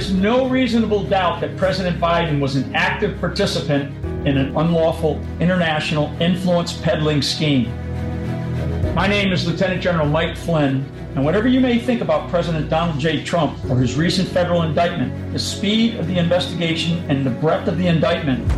Is 0.00 0.14
no 0.14 0.48
reasonable 0.48 1.04
doubt 1.04 1.42
that 1.42 1.54
President 1.58 2.00
Biden 2.00 2.40
was 2.40 2.56
an 2.56 2.74
active 2.74 3.20
participant 3.20 3.94
in 4.26 4.38
an 4.38 4.56
unlawful 4.56 5.20
international 5.40 6.10
influence 6.22 6.72
peddling 6.72 7.20
scheme. 7.20 7.66
My 8.94 9.06
name 9.06 9.30
is 9.30 9.46
Lieutenant 9.46 9.82
General 9.82 10.06
Mike 10.06 10.38
Flynn, 10.38 10.90
and 11.14 11.22
whatever 11.22 11.48
you 11.48 11.60
may 11.60 11.78
think 11.78 12.00
about 12.00 12.30
President 12.30 12.70
Donald 12.70 12.98
J. 12.98 13.22
Trump 13.22 13.62
or 13.68 13.76
his 13.76 13.94
recent 13.94 14.26
federal 14.26 14.62
indictment, 14.62 15.34
the 15.34 15.38
speed 15.38 15.96
of 15.96 16.06
the 16.06 16.16
investigation 16.16 17.04
and 17.10 17.26
the 17.26 17.30
breadth 17.30 17.68
of 17.68 17.76
the 17.76 17.86
indictment 17.86 18.50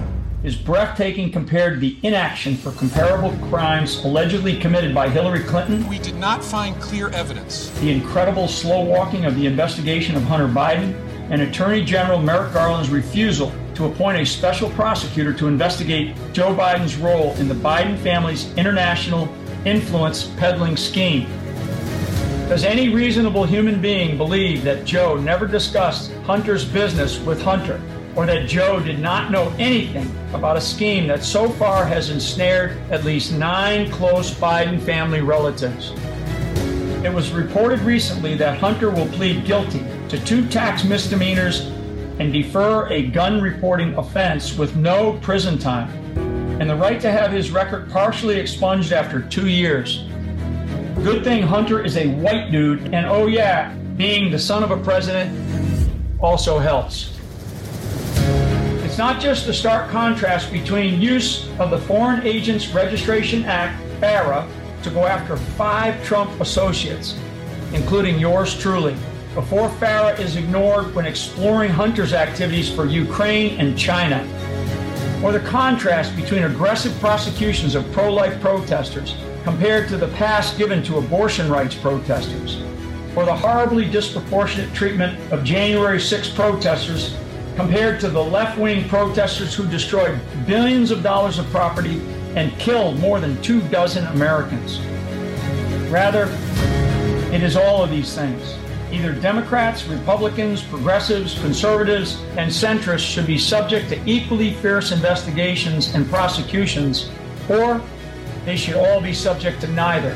is 0.44 0.54
breathtaking 0.54 1.32
compared 1.32 1.74
to 1.74 1.80
the 1.80 1.98
inaction 2.04 2.56
for 2.56 2.70
comparable 2.72 3.30
crimes 3.48 4.04
allegedly 4.04 4.56
committed 4.56 4.94
by 4.94 5.08
Hillary 5.08 5.42
Clinton. 5.42 5.88
We 5.88 5.98
did 5.98 6.16
not 6.16 6.44
find 6.44 6.80
clear 6.80 7.08
evidence. 7.08 7.70
The 7.80 7.90
incredible 7.90 8.46
slow 8.46 8.84
walking 8.84 9.24
of 9.24 9.34
the 9.34 9.46
investigation 9.46 10.14
of 10.14 10.22
Hunter 10.22 10.46
Biden 10.46 10.94
and 11.32 11.40
Attorney 11.40 11.82
General 11.82 12.20
Merrick 12.20 12.52
Garland's 12.52 12.90
refusal 12.90 13.50
to 13.74 13.86
appoint 13.86 14.20
a 14.20 14.26
special 14.26 14.68
prosecutor 14.70 15.32
to 15.32 15.48
investigate 15.48 16.14
Joe 16.34 16.54
Biden's 16.54 16.96
role 16.96 17.32
in 17.36 17.48
the 17.48 17.54
Biden 17.54 17.98
family's 17.98 18.52
international 18.56 19.34
influence 19.64 20.24
peddling 20.36 20.76
scheme. 20.76 21.26
Does 22.50 22.64
any 22.64 22.90
reasonable 22.90 23.44
human 23.44 23.80
being 23.80 24.18
believe 24.18 24.62
that 24.64 24.84
Joe 24.84 25.16
never 25.16 25.46
discussed 25.46 26.12
Hunter's 26.24 26.66
business 26.66 27.18
with 27.20 27.40
Hunter, 27.40 27.80
or 28.14 28.26
that 28.26 28.46
Joe 28.46 28.78
did 28.80 28.98
not 28.98 29.30
know 29.30 29.54
anything 29.58 30.14
about 30.34 30.58
a 30.58 30.60
scheme 30.60 31.06
that 31.06 31.24
so 31.24 31.48
far 31.48 31.86
has 31.86 32.10
ensnared 32.10 32.76
at 32.90 33.04
least 33.04 33.32
nine 33.32 33.90
close 33.90 34.30
Biden 34.30 34.78
family 34.78 35.22
relatives? 35.22 35.92
It 37.02 37.12
was 37.12 37.32
reported 37.32 37.80
recently 37.80 38.34
that 38.36 38.58
Hunter 38.58 38.90
will 38.90 39.08
plead 39.08 39.46
guilty 39.46 39.81
to 40.12 40.22
two 40.26 40.46
tax 40.50 40.84
misdemeanors 40.84 41.62
and 42.18 42.34
defer 42.34 42.86
a 42.88 43.06
gun 43.06 43.40
reporting 43.40 43.94
offense 43.94 44.58
with 44.58 44.76
no 44.76 45.18
prison 45.22 45.58
time, 45.58 45.88
and 46.60 46.68
the 46.68 46.76
right 46.76 47.00
to 47.00 47.10
have 47.10 47.32
his 47.32 47.50
record 47.50 47.90
partially 47.90 48.38
expunged 48.38 48.92
after 48.92 49.22
two 49.22 49.48
years. 49.48 50.04
Good 50.96 51.24
thing 51.24 51.42
Hunter 51.42 51.82
is 51.82 51.96
a 51.96 52.08
white 52.16 52.52
dude, 52.52 52.92
and 52.92 53.06
oh 53.06 53.26
yeah, 53.26 53.74
being 53.96 54.30
the 54.30 54.38
son 54.38 54.62
of 54.62 54.70
a 54.70 54.76
president 54.76 55.34
also 56.20 56.58
helps. 56.58 57.18
It's 58.84 58.98
not 58.98 59.18
just 59.18 59.46
the 59.46 59.54
stark 59.54 59.90
contrast 59.90 60.52
between 60.52 61.00
use 61.00 61.48
of 61.58 61.70
the 61.70 61.78
Foreign 61.78 62.20
Agents 62.26 62.68
Registration 62.68 63.46
Act, 63.46 63.82
FARA, 63.98 64.46
to 64.82 64.90
go 64.90 65.06
after 65.06 65.38
five 65.38 66.04
Trump 66.04 66.38
associates, 66.38 67.18
including 67.72 68.18
yours 68.18 68.54
truly, 68.60 68.94
before 69.34 69.70
FARA 69.70 70.18
is 70.20 70.36
ignored 70.36 70.94
when 70.94 71.06
exploring 71.06 71.70
Hunter's 71.70 72.12
activities 72.12 72.70
for 72.70 72.84
Ukraine 72.84 73.58
and 73.58 73.78
China, 73.78 74.20
or 75.24 75.32
the 75.32 75.40
contrast 75.40 76.14
between 76.16 76.42
aggressive 76.42 76.92
prosecutions 77.00 77.74
of 77.74 77.90
pro 77.92 78.12
life 78.12 78.38
protesters 78.42 79.16
compared 79.42 79.88
to 79.88 79.96
the 79.96 80.08
pass 80.08 80.54
given 80.56 80.82
to 80.82 80.98
abortion 80.98 81.50
rights 81.50 81.74
protesters, 81.74 82.60
or 83.16 83.24
the 83.24 83.34
horribly 83.34 83.88
disproportionate 83.88 84.72
treatment 84.74 85.18
of 85.32 85.44
January 85.44 85.98
6 85.98 86.28
protesters 86.30 87.16
compared 87.56 88.00
to 88.00 88.10
the 88.10 88.22
left 88.22 88.58
wing 88.58 88.86
protesters 88.88 89.54
who 89.54 89.66
destroyed 89.66 90.20
billions 90.46 90.90
of 90.90 91.02
dollars 91.02 91.38
of 91.38 91.46
property 91.46 92.00
and 92.36 92.52
killed 92.58 92.98
more 92.98 93.18
than 93.18 93.40
two 93.42 93.62
dozen 93.68 94.04
Americans. 94.08 94.78
Rather, 95.90 96.24
it 97.34 97.42
is 97.42 97.56
all 97.56 97.82
of 97.82 97.90
these 97.90 98.14
things. 98.14 98.56
Either 98.92 99.14
Democrats, 99.14 99.84
Republicans, 99.86 100.62
progressives, 100.62 101.38
conservatives, 101.40 102.20
and 102.36 102.50
centrists 102.50 103.10
should 103.10 103.26
be 103.26 103.38
subject 103.38 103.88
to 103.88 103.98
equally 104.04 104.52
fierce 104.52 104.92
investigations 104.92 105.94
and 105.94 106.06
prosecutions, 106.10 107.10
or 107.48 107.80
they 108.44 108.54
should 108.54 108.74
all 108.74 109.00
be 109.00 109.14
subject 109.14 109.62
to 109.62 109.68
neither. 109.68 110.14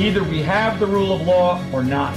Either 0.00 0.24
we 0.24 0.42
have 0.42 0.80
the 0.80 0.86
rule 0.86 1.12
of 1.12 1.20
law 1.20 1.64
or 1.72 1.84
not. 1.84 2.12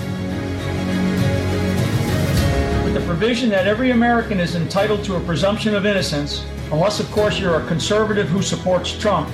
With 2.83 2.95
the 2.95 3.03
provision 3.05 3.49
that 3.49 3.67
every 3.67 3.91
American 3.91 4.39
is 4.39 4.55
entitled 4.55 5.03
to 5.03 5.17
a 5.17 5.19
presumption 5.19 5.75
of 5.75 5.85
innocence, 5.85 6.43
unless, 6.71 6.99
of 6.99 7.11
course, 7.11 7.39
you're 7.39 7.61
a 7.61 7.67
conservative 7.67 8.27
who 8.27 8.41
supports 8.41 8.97
Trump, 8.97 9.29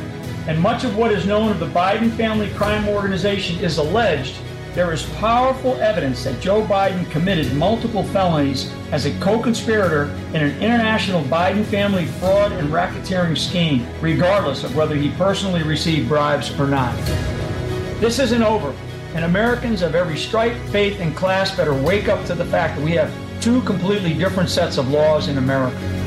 and 0.47 0.59
much 0.59 0.83
of 0.83 0.97
what 0.97 1.13
is 1.13 1.25
known 1.25 1.49
of 1.49 1.61
the 1.61 1.67
Biden 1.67 2.11
family 2.11 2.49
crime 2.55 2.89
organization 2.89 3.57
is 3.63 3.77
alleged, 3.77 4.35
there 4.79 4.93
is 4.93 5.05
powerful 5.17 5.75
evidence 5.81 6.23
that 6.23 6.39
Joe 6.39 6.61
Biden 6.61 7.11
committed 7.11 7.53
multiple 7.53 8.01
felonies 8.01 8.71
as 8.93 9.05
a 9.05 9.19
co 9.19 9.37
conspirator 9.37 10.05
in 10.33 10.37
an 10.37 10.57
international 10.61 11.21
Biden 11.23 11.65
family 11.65 12.05
fraud 12.05 12.53
and 12.53 12.69
racketeering 12.69 13.37
scheme, 13.37 13.85
regardless 13.99 14.63
of 14.63 14.77
whether 14.77 14.95
he 14.95 15.11
personally 15.17 15.63
received 15.63 16.07
bribes 16.07 16.57
or 16.57 16.65
not. 16.65 16.95
This 17.99 18.19
isn't 18.19 18.41
over, 18.41 18.73
and 19.15 19.25
Americans 19.25 19.81
of 19.81 19.95
every 19.95 20.17
stripe, 20.17 20.55
faith, 20.69 21.01
and 21.01 21.13
class 21.13 21.53
better 21.53 21.73
wake 21.73 22.07
up 22.07 22.25
to 22.27 22.33
the 22.33 22.45
fact 22.45 22.77
that 22.77 22.85
we 22.85 22.93
have 22.93 23.13
two 23.41 23.61
completely 23.63 24.13
different 24.13 24.49
sets 24.49 24.77
of 24.77 24.89
laws 24.89 25.27
in 25.27 25.39
America. 25.39 25.98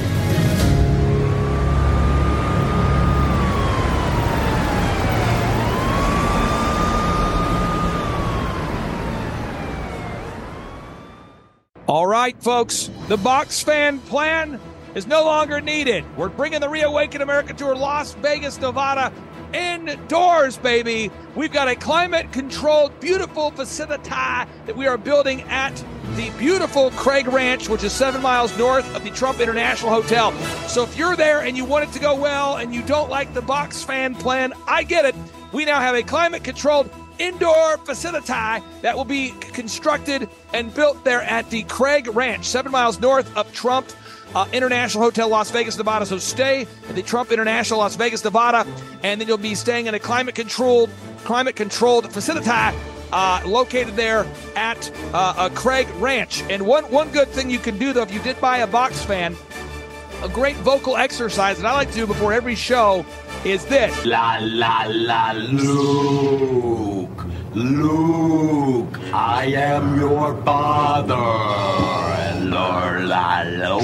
Right, 12.22 12.40
folks, 12.40 12.88
the 13.08 13.16
box 13.16 13.64
fan 13.64 13.98
plan 13.98 14.60
is 14.94 15.08
no 15.08 15.24
longer 15.24 15.60
needed. 15.60 16.04
We're 16.16 16.28
bringing 16.28 16.60
the 16.60 16.68
Reawaken 16.68 17.20
America 17.20 17.52
Tour 17.52 17.74
Las 17.74 18.14
Vegas, 18.14 18.60
Nevada 18.60 19.12
indoors, 19.52 20.56
baby. 20.56 21.10
We've 21.34 21.52
got 21.52 21.66
a 21.66 21.74
climate 21.74 22.30
controlled, 22.30 23.00
beautiful 23.00 23.50
facility 23.50 24.08
that 24.08 24.76
we 24.76 24.86
are 24.86 24.96
building 24.96 25.42
at 25.48 25.74
the 26.14 26.30
beautiful 26.38 26.92
Craig 26.92 27.26
Ranch, 27.26 27.68
which 27.68 27.82
is 27.82 27.92
seven 27.92 28.22
miles 28.22 28.56
north 28.56 28.94
of 28.94 29.02
the 29.02 29.10
Trump 29.10 29.40
International 29.40 29.90
Hotel. 29.90 30.30
So 30.68 30.84
if 30.84 30.96
you're 30.96 31.16
there 31.16 31.40
and 31.40 31.56
you 31.56 31.64
want 31.64 31.88
it 31.88 31.92
to 31.94 31.98
go 31.98 32.14
well 32.14 32.58
and 32.58 32.72
you 32.72 32.82
don't 32.82 33.10
like 33.10 33.34
the 33.34 33.42
box 33.42 33.82
fan 33.82 34.14
plan, 34.14 34.52
I 34.68 34.84
get 34.84 35.04
it. 35.06 35.16
We 35.52 35.64
now 35.64 35.80
have 35.80 35.96
a 35.96 36.04
climate 36.04 36.44
controlled 36.44 36.88
indoor 37.18 37.78
facility 37.78 38.32
that 38.82 38.96
will 38.96 39.04
be 39.04 39.30
constructed 39.52 40.28
and 40.52 40.74
built 40.74 41.04
there 41.04 41.22
at 41.22 41.50
the 41.50 41.62
Craig 41.64 42.08
Ranch, 42.08 42.46
seven 42.46 42.72
miles 42.72 43.00
north 43.00 43.34
of 43.36 43.52
Trump 43.52 43.88
uh, 44.34 44.46
International 44.52 45.04
Hotel, 45.04 45.28
Las 45.28 45.50
Vegas, 45.50 45.76
Nevada. 45.76 46.06
So 46.06 46.18
stay 46.18 46.66
at 46.88 46.94
the 46.94 47.02
Trump 47.02 47.32
International, 47.32 47.80
Las 47.80 47.96
Vegas, 47.96 48.24
Nevada, 48.24 48.66
and 49.02 49.20
then 49.20 49.28
you'll 49.28 49.38
be 49.38 49.54
staying 49.54 49.86
in 49.86 49.94
a 49.94 49.98
climate 49.98 50.34
controlled, 50.34 50.90
climate 51.24 51.56
controlled 51.56 52.10
facility. 52.12 52.50
Uh, 53.14 53.42
located 53.44 53.94
there 53.94 54.26
at 54.56 54.90
uh, 55.12 55.50
Craig 55.54 55.86
Ranch. 55.96 56.42
And 56.48 56.64
one 56.64 56.84
one 56.84 57.10
good 57.10 57.28
thing 57.28 57.50
you 57.50 57.58
can 57.58 57.76
do 57.76 57.92
though, 57.92 58.00
if 58.00 58.10
you 58.10 58.20
did 58.20 58.40
buy 58.40 58.58
a 58.58 58.66
box 58.66 59.04
fan, 59.04 59.36
a 60.22 60.30
great 60.30 60.56
vocal 60.56 60.96
exercise 60.96 61.58
that 61.58 61.66
I 61.66 61.74
like 61.74 61.90
to 61.90 61.94
do 61.94 62.06
before 62.06 62.32
every 62.32 62.54
show 62.54 63.04
is 63.44 63.64
this. 63.66 64.04
La 64.04 64.38
la 64.40 64.86
la 64.88 65.32
Luke, 65.32 67.24
Luke, 67.54 68.98
I 69.12 69.46
am 69.46 69.98
your 69.98 70.40
father. 70.44 71.16
La 72.50 72.92
la 73.00 73.42
la 73.42 73.78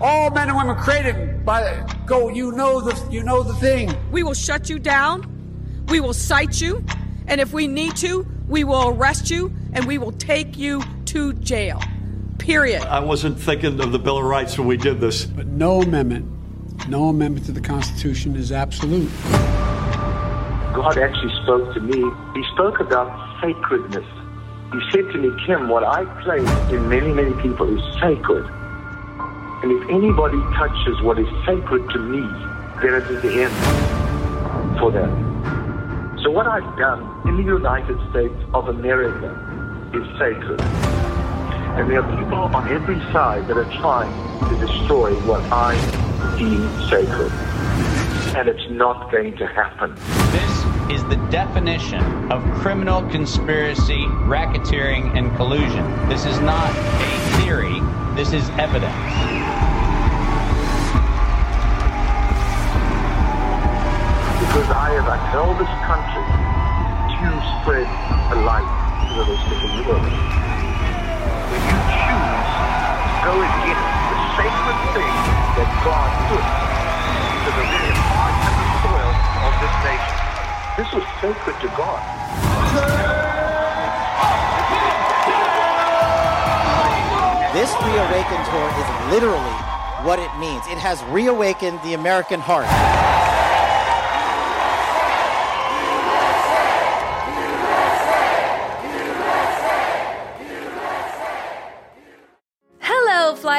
All 0.00 0.30
men 0.30 0.48
and 0.48 0.56
women 0.56 0.76
created 0.76 1.44
by 1.44 1.84
go. 2.06 2.28
You 2.28 2.52
know 2.52 2.80
the 2.80 2.94
you 3.10 3.22
know 3.22 3.42
the 3.42 3.54
thing. 3.54 3.94
We 4.10 4.22
will 4.22 4.34
shut 4.34 4.68
you 4.68 4.78
down. 4.78 5.30
We 5.88 6.00
will 6.00 6.14
cite 6.14 6.60
you, 6.60 6.84
and 7.26 7.40
if 7.40 7.52
we 7.52 7.66
need 7.66 7.96
to, 7.96 8.26
we 8.48 8.64
will 8.64 8.88
arrest 8.90 9.30
you 9.30 9.52
and 9.72 9.86
we 9.86 9.98
will 9.98 10.12
take 10.12 10.56
you 10.56 10.82
to 11.06 11.32
jail. 11.34 11.80
Period. 12.44 12.82
I 12.82 13.00
wasn't 13.00 13.38
thinking 13.40 13.80
of 13.80 13.90
the 13.90 13.98
Bill 13.98 14.18
of 14.18 14.24
Rights 14.24 14.58
when 14.58 14.66
we 14.66 14.76
did 14.76 15.00
this. 15.00 15.24
But 15.24 15.46
no 15.46 15.80
amendment, 15.80 16.28
no 16.90 17.08
amendment 17.08 17.46
to 17.46 17.52
the 17.52 17.60
Constitution 17.62 18.36
is 18.36 18.52
absolute. 18.52 19.10
God 20.74 20.98
actually 20.98 21.34
spoke 21.42 21.72
to 21.72 21.80
me. 21.80 22.04
He 22.34 22.44
spoke 22.52 22.80
about 22.80 23.08
sacredness. 23.40 24.04
He 24.74 24.90
said 24.90 25.10
to 25.12 25.18
me, 25.18 25.30
Kim, 25.46 25.68
what 25.68 25.84
I 25.84 26.04
place 26.22 26.46
in 26.70 26.86
many, 26.86 27.14
many 27.14 27.32
people 27.40 27.66
is 27.78 27.82
sacred. 27.94 28.44
And 29.62 29.72
if 29.72 29.88
anybody 29.88 30.36
touches 30.54 31.00
what 31.00 31.18
is 31.18 31.28
sacred 31.46 31.88
to 31.92 31.98
me, 31.98 32.20
then 32.82 32.92
it 32.92 33.10
is 33.10 33.22
the 33.22 33.44
end 33.44 34.78
for 34.78 34.90
them. 34.90 36.20
So 36.22 36.30
what 36.30 36.46
I've 36.46 36.76
done 36.76 37.26
in 37.26 37.38
the 37.38 37.42
United 37.42 37.98
States 38.10 38.34
of 38.52 38.68
America 38.68 39.32
is 39.94 40.04
sacred. 40.18 41.03
And 41.76 41.90
there 41.90 42.02
are 42.02 42.16
people 42.16 42.38
on 42.38 42.68
every 42.68 43.00
side 43.12 43.48
that 43.48 43.56
are 43.56 43.64
trying 43.80 44.12
to 44.48 44.66
destroy 44.66 45.12
what 45.26 45.42
I 45.50 45.74
deem 46.38 46.68
sacred. 46.88 47.32
And 48.36 48.48
it's 48.48 48.70
not 48.70 49.10
going 49.10 49.36
to 49.38 49.46
happen. 49.48 49.92
This 50.30 50.94
is 50.94 51.04
the 51.08 51.16
definition 51.32 52.30
of 52.30 52.44
criminal 52.60 53.02
conspiracy, 53.10 54.06
racketeering, 54.22 55.18
and 55.18 55.34
collusion. 55.36 55.84
This 56.08 56.24
is 56.26 56.38
not 56.40 56.70
a 56.70 57.42
theory, 57.42 57.80
this 58.14 58.32
is 58.32 58.48
evidence. 58.50 58.94
because 64.54 64.70
I 64.70 64.90
have 64.94 65.08
upheld 65.10 65.58
this 65.58 65.74
country 65.82 66.22
to 67.18 67.28
spread 67.58 67.88
a 68.30 68.38
light 68.46 68.62
to 69.08 69.14
the 69.18 69.24
rest 69.26 69.50
of 69.50 69.58
the 69.62 69.88
world. 69.88 70.53
When 71.54 71.62
you 71.62 71.78
choose 71.86 72.50
to 72.50 73.10
go 73.22 73.34
the 73.38 74.18
sacred 74.34 74.78
thing 74.90 75.14
that 75.54 75.70
God 75.86 76.10
put 76.26 76.42
into 76.42 77.50
the 77.54 77.62
very 77.70 77.94
heart 78.10 78.34
and 78.42 78.54
the 78.58 78.66
soil 78.82 79.14
of 79.46 79.54
this 79.62 79.74
nation, 79.86 80.18
this 80.74 80.90
was 80.98 81.06
sacred 81.22 81.54
to 81.62 81.70
God. 81.78 82.02
This 87.54 87.70
Reawaken 87.86 88.40
tour 88.50 88.66
is 88.74 88.88
literally 89.14 89.54
what 90.02 90.18
it 90.18 90.34
means. 90.42 90.66
It 90.66 90.78
has 90.78 91.04
reawakened 91.04 91.80
the 91.84 91.94
American 91.94 92.40
heart. 92.40 92.66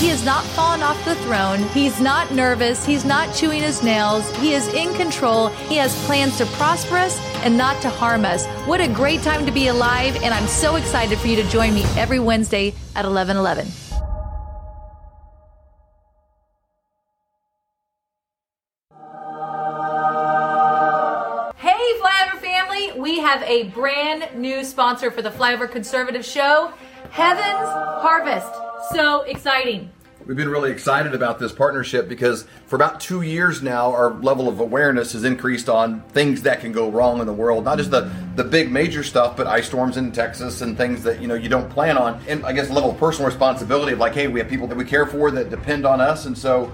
He 0.00 0.10
has 0.10 0.24
not 0.24 0.44
fallen 0.44 0.82
off 0.82 1.02
the 1.04 1.14
throne. 1.14 1.62
He's 1.68 1.98
not 1.98 2.30
nervous. 2.30 2.84
He's 2.84 3.04
not 3.06 3.34
chewing 3.34 3.62
his 3.62 3.82
nails. 3.82 4.28
He 4.36 4.52
is 4.52 4.68
in 4.74 4.92
control. 4.94 5.48
He 5.68 5.76
has 5.76 5.94
plans 6.04 6.36
to 6.38 6.46
prosper 6.46 6.96
us 6.96 7.18
and 7.42 7.56
not 7.56 7.80
to 7.80 7.88
harm 7.88 8.24
us. 8.26 8.46
What 8.66 8.80
a 8.80 8.88
great 8.88 9.22
time 9.22 9.46
to 9.46 9.52
be 9.52 9.68
alive, 9.68 10.16
and 10.16 10.34
I'm 10.34 10.46
so 10.46 10.76
excited 10.76 11.18
for 11.18 11.28
you 11.28 11.36
to 11.36 11.48
join 11.48 11.72
me 11.72 11.84
every 11.96 12.18
Wednesday 12.18 12.74
at 12.94 13.06
11:11. 13.06 13.66
Hey, 21.56 21.98
Flyover 22.00 22.38
family! 22.40 22.92
We 23.00 23.20
have 23.20 23.42
a 23.44 23.64
brand 23.70 24.28
new 24.36 24.64
sponsor 24.64 25.10
for 25.10 25.22
the 25.22 25.30
Flyover 25.30 25.70
Conservative 25.70 26.26
Show, 26.26 26.72
Heaven's 27.10 27.68
Harvest. 28.02 28.63
So 28.92 29.22
exciting! 29.22 29.90
We've 30.26 30.36
been 30.36 30.48
really 30.48 30.70
excited 30.70 31.14
about 31.14 31.38
this 31.38 31.52
partnership 31.52 32.08
because 32.08 32.46
for 32.66 32.76
about 32.76 33.00
two 33.00 33.22
years 33.22 33.62
now, 33.62 33.92
our 33.92 34.14
level 34.14 34.48
of 34.48 34.60
awareness 34.60 35.12
has 35.12 35.24
increased 35.24 35.68
on 35.68 36.00
things 36.08 36.42
that 36.42 36.60
can 36.60 36.72
go 36.72 36.90
wrong 36.90 37.20
in 37.20 37.26
the 37.26 37.32
world. 37.32 37.64
Not 37.64 37.78
just 37.78 37.90
the, 37.90 38.10
the 38.36 38.44
big 38.44 38.70
major 38.70 39.02
stuff, 39.02 39.36
but 39.36 39.46
ice 39.46 39.66
storms 39.66 39.96
in 39.96 40.12
Texas 40.12 40.60
and 40.60 40.76
things 40.76 41.02
that 41.04 41.20
you 41.20 41.28
know 41.28 41.34
you 41.34 41.48
don't 41.48 41.70
plan 41.70 41.96
on. 41.96 42.20
And 42.28 42.44
I 42.44 42.52
guess 42.52 42.70
level 42.70 42.90
of 42.90 42.98
personal 42.98 43.28
responsibility 43.28 43.92
of 43.92 43.98
like, 43.98 44.14
hey, 44.14 44.28
we 44.28 44.40
have 44.40 44.48
people 44.48 44.66
that 44.66 44.76
we 44.76 44.84
care 44.84 45.06
for 45.06 45.30
that 45.30 45.50
depend 45.50 45.86
on 45.86 46.00
us, 46.00 46.26
and 46.26 46.36
so 46.36 46.72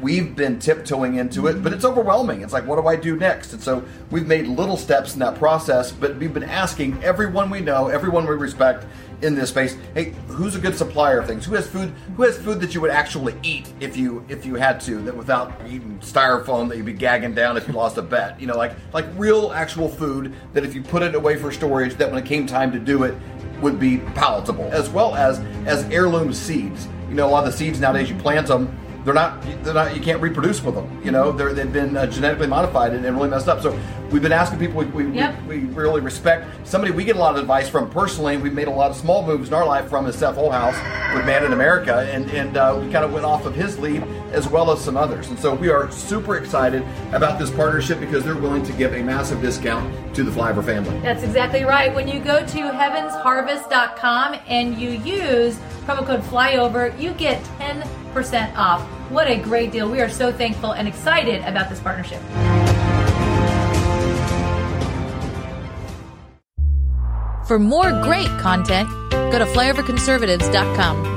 we've 0.00 0.34
been 0.34 0.58
tiptoeing 0.58 1.14
into 1.14 1.46
it, 1.46 1.62
but 1.62 1.72
it's 1.72 1.84
overwhelming. 1.84 2.42
It's 2.42 2.52
like, 2.52 2.66
what 2.66 2.80
do 2.80 2.88
I 2.88 2.96
do 2.96 3.16
next? 3.16 3.52
And 3.52 3.62
so 3.62 3.84
we've 4.10 4.26
made 4.26 4.48
little 4.48 4.76
steps 4.76 5.14
in 5.14 5.20
that 5.20 5.36
process, 5.36 5.92
but 5.92 6.16
we've 6.16 6.34
been 6.34 6.42
asking 6.42 7.02
everyone 7.04 7.50
we 7.50 7.60
know, 7.60 7.86
everyone 7.86 8.26
we 8.26 8.34
respect 8.34 8.84
in 9.22 9.34
this 9.34 9.50
space, 9.50 9.76
hey, 9.94 10.10
who's 10.26 10.54
a 10.54 10.58
good 10.58 10.76
supplier 10.76 11.20
of 11.20 11.26
things? 11.26 11.46
Who 11.46 11.54
has 11.54 11.66
food? 11.66 11.92
Who 12.16 12.22
has 12.24 12.36
food 12.36 12.60
that 12.60 12.74
you 12.74 12.80
would 12.80 12.90
actually 12.90 13.34
eat 13.42 13.72
if 13.80 13.96
you 13.96 14.24
if 14.28 14.44
you 14.44 14.56
had 14.56 14.80
to, 14.82 15.00
that 15.02 15.16
without 15.16 15.52
eating 15.66 15.98
styrofoam 16.00 16.68
that 16.68 16.76
you'd 16.76 16.86
be 16.86 16.92
gagging 16.92 17.34
down 17.34 17.56
if 17.56 17.66
you 17.66 17.74
lost 17.74 17.96
a 17.98 18.02
bet? 18.02 18.40
You 18.40 18.46
know, 18.46 18.56
like 18.56 18.72
like 18.92 19.06
real 19.16 19.52
actual 19.52 19.88
food 19.88 20.34
that 20.52 20.64
if 20.64 20.74
you 20.74 20.82
put 20.82 21.02
it 21.02 21.14
away 21.14 21.36
for 21.36 21.50
storage, 21.52 21.94
that 21.94 22.10
when 22.10 22.22
it 22.22 22.26
came 22.26 22.46
time 22.46 22.72
to 22.72 22.78
do 22.78 23.04
it, 23.04 23.14
would 23.60 23.78
be 23.78 23.98
palatable, 23.98 24.68
as 24.72 24.90
well 24.90 25.14
as 25.14 25.38
as 25.66 25.84
heirloom 25.84 26.34
seeds. 26.34 26.88
You 27.08 27.14
know, 27.14 27.26
a 27.26 27.30
lot 27.30 27.46
of 27.46 27.52
the 27.52 27.56
seeds 27.56 27.80
nowadays 27.80 28.10
you 28.10 28.16
plant 28.16 28.48
them 28.48 28.76
they're 29.04 29.14
not 29.14 29.42
they're 29.62 29.74
not 29.74 29.94
you 29.96 30.02
can't 30.02 30.20
reproduce 30.20 30.62
with 30.62 30.74
them 30.74 30.92
you 31.04 31.10
know? 31.10 31.32
They're, 31.32 31.52
they've 31.52 31.72
been 31.72 31.96
uh, 31.96 32.06
genetically 32.06 32.46
modified 32.46 32.92
and, 32.92 33.04
and, 33.04 33.16
really 33.16 33.28
messed 33.28 33.48
up. 33.48 33.60
So 33.60 33.78
we've 34.10 34.22
been 34.22 34.32
asking 34.32 34.58
people 34.58 34.82
we, 34.82 35.04
we, 35.04 35.12
yep. 35.12 35.40
we, 35.42 35.60
we, 35.60 35.74
really 35.74 36.00
respect 36.00 36.46
somebody. 36.66 36.92
We 36.92 37.04
get 37.04 37.16
a 37.16 37.18
lot 37.18 37.34
of 37.34 37.40
advice 37.40 37.68
from 37.68 37.90
personally 37.90 38.36
we've 38.36 38.52
made 38.52 38.68
a 38.68 38.72
lot 38.72 38.90
of 38.90 38.96
small 38.96 39.24
moves 39.24 39.48
in 39.48 39.54
our 39.54 39.66
life 39.66 39.88
from 39.88 40.06
is 40.06 40.16
seth 40.16 40.36
Holehouse 40.36 40.76
with 41.14 41.26
man 41.26 41.44
in 41.44 41.52
america 41.52 42.08
and 42.12 42.30
and 42.30 42.56
uh, 42.56 42.78
we 42.80 42.90
kind 42.90 43.04
of 43.04 43.12
went 43.12 43.24
off 43.24 43.46
of 43.46 43.54
his 43.54 43.78
lead 43.78 44.02
as 44.32 44.48
well 44.48 44.70
as 44.70 44.82
some 44.82 44.96
others. 44.96 45.28
And 45.28 45.38
so 45.38 45.54
we 45.54 45.68
are 45.68 45.90
super 45.90 46.36
excited 46.36 46.82
about 47.12 47.38
this 47.38 47.50
partnership 47.50 48.00
because 48.00 48.24
they're 48.24 48.34
willing 48.34 48.62
to 48.64 48.72
give 48.72 48.94
a 48.94 49.02
massive 49.02 49.42
discount 49.42 50.14
to 50.14 50.24
the 50.24 50.30
flyover 50.30 50.64
family. 50.64 50.98
That's 51.00 51.22
exactly 51.22 51.64
right. 51.64 51.94
When 51.94 52.08
you 52.08 52.18
go 52.18 52.40
to 52.40 52.58
heavensharvest.com 52.58 54.40
and 54.46 54.78
you 54.78 54.90
use 54.90 55.58
promo 55.84 56.06
code 56.06 56.22
flyover 56.22 56.98
you 56.98 57.12
get 57.14 57.42
10% 57.58 58.01
off 58.56 58.82
what 59.10 59.28
a 59.28 59.36
great 59.36 59.72
deal. 59.72 59.90
We 59.90 60.00
are 60.00 60.08
so 60.08 60.32
thankful 60.32 60.72
and 60.72 60.88
excited 60.88 61.42
about 61.44 61.68
this 61.68 61.80
partnership. 61.80 62.20
For 67.46 67.58
more 67.58 67.90
great 68.02 68.28
content, 68.40 68.88
go 69.10 69.38
to 69.38 69.44
flyoverconservatives.com. 69.44 71.11